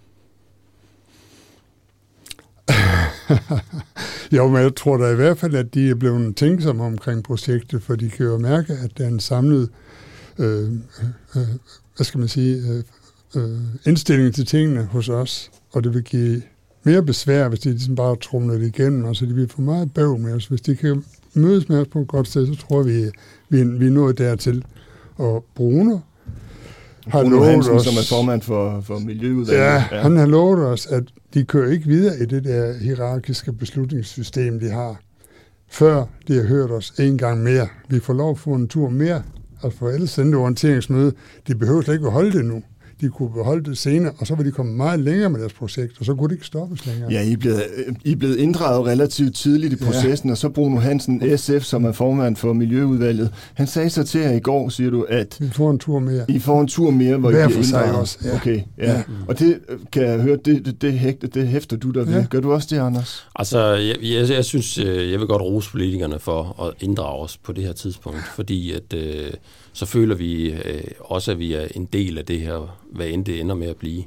jo, 4.35 4.47
men 4.47 4.61
jeg 4.61 4.75
tror 4.75 4.97
da 4.97 5.11
i 5.11 5.15
hvert 5.15 5.37
fald, 5.37 5.55
at 5.55 5.73
de 5.73 5.89
er 5.89 5.95
blevet 5.95 6.35
tænksomme 6.35 6.83
omkring 6.83 7.23
projektet, 7.23 7.83
for 7.83 7.95
de 7.95 8.09
kan 8.09 8.25
jo 8.25 8.37
mærke, 8.37 8.73
at 8.73 8.97
der 8.97 9.03
er 9.03 9.07
en 9.07 9.19
samlet, 9.19 9.69
øh, 10.39 10.63
øh, 10.63 10.71
øh 11.35 11.47
hvad 11.95 12.05
skal 12.05 12.19
man 12.19 12.27
sige, 12.27 12.55
øh, 12.55 12.83
øh, 13.35 13.59
indstilling 13.85 14.35
til 14.35 14.45
tingene 14.45 14.83
hos 14.83 15.09
os, 15.09 15.51
og 15.71 15.83
det 15.83 15.93
vil 15.93 16.03
give 16.03 16.41
mere 16.83 17.03
besvær, 17.03 17.49
hvis 17.49 17.59
de 17.59 17.69
ligesom 17.69 17.95
bare 17.95 18.15
trumler 18.15 18.57
det 18.57 18.67
igennem, 18.67 19.05
og 19.05 19.15
så 19.15 19.25
de 19.25 19.33
vil 19.33 19.49
få 19.49 19.61
meget 19.61 19.93
bøv 19.93 20.17
med 20.17 20.33
os. 20.33 20.45
Hvis 20.45 20.61
de 20.61 20.75
kan 20.75 21.03
mødes 21.33 21.69
med 21.69 21.79
os 21.79 21.87
på 21.87 22.01
et 22.01 22.07
godt 22.07 22.27
sted, 22.27 22.47
så 22.47 22.55
tror 22.55 22.83
vi, 22.83 23.05
vi, 23.49 23.63
vi 23.63 23.87
er 23.87 23.91
nået 23.91 24.17
dertil. 24.17 24.65
Og 25.15 25.45
Bruno 25.55 25.99
har 27.10 27.22
Bruno 27.22 27.36
lovet 27.36 27.50
Hansen, 27.50 27.74
os, 27.74 27.84
som 27.84 27.93
er 27.93 28.06
formand 28.10 28.41
for, 28.41 28.82
for 28.82 29.00
Miljøudvalget. 29.00 29.63
Ja, 29.63 29.84
ja, 29.91 30.02
han 30.02 30.17
har 30.17 30.26
lovet 30.26 30.65
os, 30.65 30.86
at 30.86 31.04
de 31.34 31.43
kører 31.43 31.72
ikke 31.72 31.88
videre 31.88 32.20
i 32.20 32.26
det 32.26 32.43
der 32.43 32.74
hierarkiske 32.80 33.54
beslutningssystem, 33.54 34.60
de 34.60 34.70
har, 34.70 35.00
før 35.70 36.06
de 36.28 36.36
har 36.36 36.43
hørt 36.43 36.72
os 36.72 36.93
en 37.00 37.17
gang 37.17 37.43
mere. 37.43 37.67
Vi 37.89 38.00
får 38.00 38.13
lov 38.13 38.32
at 38.32 38.39
få 38.39 38.54
en 38.54 38.67
tur 38.67 38.89
mere, 38.89 39.24
altså 39.63 39.80
for 39.80 39.89
ellers 39.89 40.10
sendte 40.10 40.36
orienteringsmøde. 40.36 41.12
De 41.48 41.56
behøver 41.56 41.82
slet 41.82 41.93
ikke 41.93 42.08
at 42.08 42.13
holde 42.13 42.38
det 42.38 42.46
nu 42.46 42.62
de 43.01 43.10
kunne 43.10 43.29
beholde 43.33 43.69
det 43.69 43.77
senere, 43.77 44.13
og 44.17 44.27
så 44.27 44.36
var 44.36 44.43
de 44.43 44.51
kommet 44.51 44.75
meget 44.75 44.99
længere 44.99 45.29
med 45.29 45.39
deres 45.39 45.53
projekt, 45.53 45.99
og 45.99 46.05
så 46.05 46.15
kunne 46.15 46.29
det 46.29 46.36
ikke 46.36 46.45
stoppes 46.45 46.86
længere. 46.86 47.12
Ja, 47.12 47.21
I 47.21 47.33
er 47.33 47.38
blevet, 47.38 47.63
I 48.05 48.12
er 48.12 48.15
blevet 48.15 48.38
inddraget 48.38 48.86
relativt 48.86 49.36
tidligt 49.36 49.73
i 49.73 49.86
processen, 49.86 50.29
ja. 50.29 50.31
og 50.31 50.38
så 50.38 50.49
Bruno 50.49 50.79
Hansen, 50.79 51.38
SF, 51.38 51.62
som 51.62 51.86
er 51.86 51.91
formand 51.91 52.36
for 52.36 52.53
Miljøudvalget, 52.53 53.33
han 53.53 53.67
sagde 53.67 53.89
så 53.89 54.03
til 54.03 54.21
jer 54.21 54.31
i 54.31 54.39
går, 54.39 54.69
siger 54.69 54.89
du, 54.89 55.05
at... 55.10 55.38
Vi 55.39 55.49
får 55.49 55.71
en 55.71 55.79
tur 55.79 55.99
mere. 55.99 56.25
I 56.27 56.39
får 56.39 56.62
en 56.62 56.67
tur 56.67 56.91
mere, 56.91 57.17
hvor 57.17 57.31
Hver 57.31 57.43
I 57.43 57.47
bliver 57.47 57.63
inddraget. 57.63 57.95
Også, 57.95 58.17
ja. 58.23 58.36
Okay, 58.36 58.62
ja. 58.77 58.91
ja. 58.91 59.01
Og 59.27 59.39
det 59.39 59.60
kan 59.91 60.03
jeg 60.03 60.21
høre, 60.21 60.38
det, 60.45 60.65
det, 60.65 60.81
det, 60.81 60.93
hægter, 60.93 61.27
det 61.27 61.47
hæfter 61.47 61.77
du 61.77 61.91
der 61.91 62.03
ved. 62.03 62.13
Ja. 62.13 62.25
Gør 62.29 62.39
du 62.39 62.53
også 62.53 62.67
det, 62.71 62.81
Anders? 62.81 63.27
Altså, 63.36 63.60
jeg, 63.60 63.95
jeg, 64.01 64.29
jeg 64.29 64.45
synes, 64.45 64.77
øh, 64.77 65.12
jeg 65.12 65.19
vil 65.19 65.27
godt 65.27 65.41
rose 65.41 65.71
politikerne 65.71 66.19
for 66.19 66.63
at 66.63 66.73
inddrage 66.79 67.23
os 67.23 67.38
på 67.38 67.51
det 67.51 67.63
her 67.63 67.73
tidspunkt, 67.73 68.23
fordi 68.36 68.71
at... 68.71 68.93
Øh, 68.93 69.31
så 69.77 69.85
føler 69.85 70.15
vi 70.15 70.51
øh, 70.51 70.83
også, 70.99 71.31
at 71.31 71.39
vi 71.39 71.53
er 71.53 71.67
en 71.75 71.85
del 71.85 72.17
af 72.17 72.25
det 72.25 72.39
her, 72.39 72.79
hvad 72.91 73.07
end 73.07 73.25
det 73.25 73.39
ender 73.39 73.55
med 73.55 73.67
at 73.67 73.77
blive. 73.77 74.03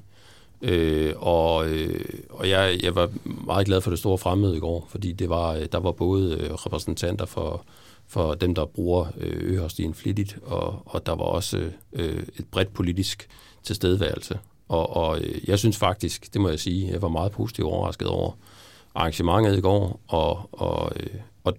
Øh, 0.63 1.15
og 1.17 1.69
øh, 1.69 2.05
og 2.31 2.49
jeg, 2.49 2.79
jeg 2.83 2.95
var 2.95 3.11
meget 3.25 3.67
glad 3.67 3.81
for 3.81 3.91
det 3.91 3.99
store 3.99 4.19
fremmøde 4.19 4.57
i 4.57 4.61
går, 4.61 4.87
fordi 4.91 5.13
det 5.13 5.29
var, 5.29 5.55
øh, 5.55 5.67
der 5.73 5.79
var 5.79 5.93
både 5.93 6.37
øh, 6.41 6.51
repræsentanter 6.53 7.27
for, 7.27 7.65
for 8.07 8.35
dem, 8.35 8.55
der 8.55 8.65
bruger 8.65 9.07
øh, 9.17 9.53
Øhørstien 9.53 9.95
flittigt, 9.95 10.39
og, 10.43 10.83
og 10.87 11.07
der 11.07 11.13
var 11.13 11.25
også 11.25 11.71
øh, 11.93 12.23
et 12.39 12.47
bredt 12.51 12.73
politisk 12.73 13.29
tilstedeværelse. 13.63 14.39
Og, 14.69 14.97
og 14.97 15.21
øh, 15.21 15.49
jeg 15.49 15.59
synes 15.59 15.77
faktisk, 15.77 16.33
det 16.33 16.41
må 16.41 16.49
jeg 16.49 16.61
sige, 16.61 16.93
jeg 16.93 17.03
var 17.03 17.09
meget 17.09 17.33
positivt 17.33 17.69
overrasket 17.69 18.09
over 18.09 18.33
arrangementet 18.95 19.59
i 19.59 19.61
går, 19.61 20.01
og, 20.09 20.49
og, 20.53 20.93
og, 21.45 21.57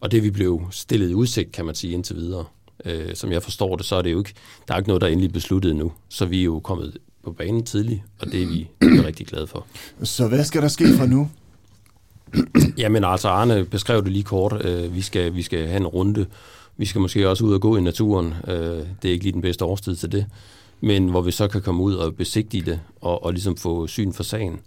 og 0.00 0.10
det 0.10 0.22
vi 0.22 0.30
blev 0.30 0.62
stillet 0.70 1.10
i 1.10 1.14
udsigt, 1.14 1.52
kan 1.52 1.64
man 1.64 1.74
sige, 1.74 1.92
indtil 1.92 2.16
videre. 2.16 2.44
Øh, 2.84 3.14
som 3.14 3.32
jeg 3.32 3.42
forstår 3.42 3.76
det, 3.76 3.86
så 3.86 3.96
er 3.96 4.02
det 4.02 4.12
jo 4.12 4.18
ikke, 4.18 4.34
der 4.68 4.74
er 4.74 4.78
ikke 4.78 4.88
noget, 4.88 5.00
der 5.00 5.06
er 5.06 5.12
endelig 5.12 5.32
besluttet 5.32 5.76
nu. 5.76 5.92
Så 6.08 6.26
vi 6.26 6.40
er 6.40 6.44
jo 6.44 6.60
kommet 6.60 6.96
på 7.24 7.32
banen 7.32 7.64
tidligt, 7.64 8.02
og 8.20 8.26
det 8.26 8.42
er 8.42 8.46
vi, 8.46 8.68
det 8.80 8.86
er 8.88 9.02
vi 9.02 9.06
rigtig 9.06 9.26
glade 9.26 9.46
for. 9.46 9.66
Så 10.02 10.28
hvad 10.28 10.44
skal 10.44 10.62
der 10.62 10.68
ske 10.68 10.84
fra 10.98 11.06
nu? 11.06 11.30
Jamen 12.78 13.04
altså, 13.04 13.28
Arne 13.28 13.64
beskrev 13.64 14.04
det 14.04 14.12
lige 14.12 14.22
kort. 14.22 14.64
Øh, 14.64 14.94
vi, 14.94 15.00
skal, 15.00 15.34
vi 15.34 15.42
skal 15.42 15.66
have 15.66 15.76
en 15.76 15.86
runde. 15.86 16.26
Vi 16.76 16.86
skal 16.86 17.00
måske 17.00 17.28
også 17.28 17.44
ud 17.44 17.54
og 17.54 17.60
gå 17.60 17.76
i 17.76 17.80
naturen. 17.80 18.34
Øh, 18.48 18.54
det 19.02 19.08
er 19.08 19.12
ikke 19.12 19.24
lige 19.24 19.32
den 19.32 19.42
bedste 19.42 19.64
årstid 19.64 19.96
til 19.96 20.12
det. 20.12 20.26
Men 20.80 21.08
hvor 21.08 21.20
vi 21.20 21.30
så 21.30 21.48
kan 21.48 21.62
komme 21.62 21.82
ud 21.82 21.94
og 21.94 22.14
besigtige 22.14 22.62
det, 22.62 22.80
og, 23.00 23.24
og 23.24 23.32
ligesom 23.32 23.56
få 23.56 23.86
syn 23.86 24.12
for 24.12 24.22
sagen. 24.22 24.60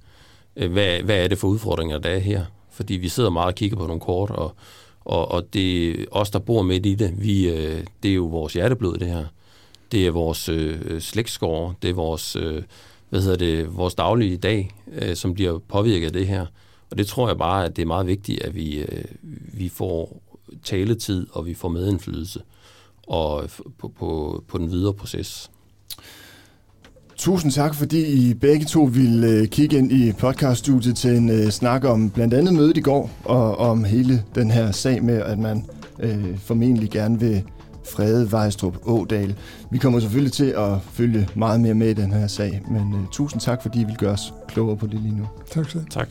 Øh, 0.55 0.71
hvad, 0.71 0.99
hvad 0.99 1.23
er 1.23 1.27
det 1.27 1.37
for 1.37 1.47
udfordringer, 1.47 1.97
der 1.97 2.09
er 2.09 2.19
her? 2.19 2.45
Fordi 2.71 2.93
vi 2.93 3.09
sidder 3.09 3.29
meget 3.29 3.47
og 3.47 3.55
kigger 3.55 3.77
på 3.77 3.87
nogle 3.87 4.01
kort, 4.01 4.29
og 4.29 4.55
og, 5.05 5.31
og 5.31 5.53
det 5.53 6.05
os, 6.11 6.31
der 6.31 6.39
bor 6.39 6.61
midt 6.61 6.85
i 6.85 6.95
det, 6.95 7.21
vi, 7.21 7.49
øh, 7.49 7.83
det 8.03 8.11
er 8.11 8.15
jo 8.15 8.25
vores 8.25 8.53
hjerteblod, 8.53 8.97
det 8.97 9.07
her. 9.07 9.25
Det 9.91 10.07
er 10.07 10.11
vores 10.11 10.49
øh, 10.49 11.01
slægtskår, 11.01 11.75
det 11.81 11.89
er 11.89 11.93
vores, 11.93 12.35
øh, 12.35 12.63
hvad 13.09 13.21
hedder 13.21 13.37
det, 13.37 13.77
vores 13.77 13.95
daglige 13.95 14.37
dag, 14.37 14.71
øh, 14.91 15.15
som 15.15 15.33
bliver 15.33 15.59
påvirket 15.59 16.05
af 16.05 16.13
det 16.13 16.27
her. 16.27 16.45
Og 16.91 16.97
det 16.97 17.07
tror 17.07 17.27
jeg 17.27 17.37
bare, 17.37 17.65
at 17.65 17.75
det 17.75 17.81
er 17.81 17.85
meget 17.85 18.07
vigtigt, 18.07 18.41
at 18.41 18.55
vi, 18.55 18.77
øh, 18.77 19.03
vi 19.53 19.69
får 19.69 20.21
taletid, 20.63 21.27
og 21.31 21.45
vi 21.45 21.53
får 21.53 21.69
medindflydelse 21.69 22.41
og 23.07 23.49
på, 23.77 23.87
på, 23.87 24.43
på 24.47 24.57
den 24.57 24.71
videre 24.71 24.93
proces. 24.93 25.51
Tusind 27.21 27.51
tak, 27.51 27.75
fordi 27.75 28.05
I 28.05 28.33
begge 28.33 28.65
to 28.65 28.83
ville 28.83 29.27
øh, 29.27 29.47
kigge 29.47 29.77
ind 29.77 29.91
i 29.91 30.11
podcaststudiet 30.11 30.95
til 30.95 31.17
en 31.17 31.29
uh, 31.29 31.49
snak 31.49 31.85
om 31.85 32.09
blandt 32.09 32.33
andet 32.33 32.53
mødet 32.53 32.77
i 32.77 32.81
går, 32.81 33.09
og 33.23 33.57
om 33.57 33.83
hele 33.83 34.23
den 34.35 34.51
her 34.51 34.71
sag 34.71 35.03
med, 35.03 35.21
at 35.21 35.39
man 35.39 35.65
uh, 36.03 36.37
formentlig 36.37 36.89
gerne 36.89 37.19
vil 37.19 37.43
frede 37.91 38.31
Vejstrup 38.31 38.77
Ådal. 38.83 39.35
Vi 39.71 39.77
kommer 39.77 39.99
selvfølgelig 39.99 40.33
til 40.33 40.53
at 40.57 40.71
følge 40.93 41.27
meget 41.35 41.61
mere 41.61 41.73
med 41.73 41.89
i 41.89 41.93
den 41.93 42.13
her 42.13 42.27
sag, 42.27 42.61
men 42.71 42.93
uh, 42.93 43.09
tusind 43.11 43.41
tak, 43.41 43.61
fordi 43.61 43.81
I 43.81 43.83
vil 43.83 43.97
gøre 43.97 44.11
os 44.11 44.33
klogere 44.47 44.77
på 44.77 44.87
det 44.87 44.99
lige 45.01 45.17
nu. 45.17 45.27
Tak 45.51 45.69
skal 45.69 45.85
Tak. 45.89 46.09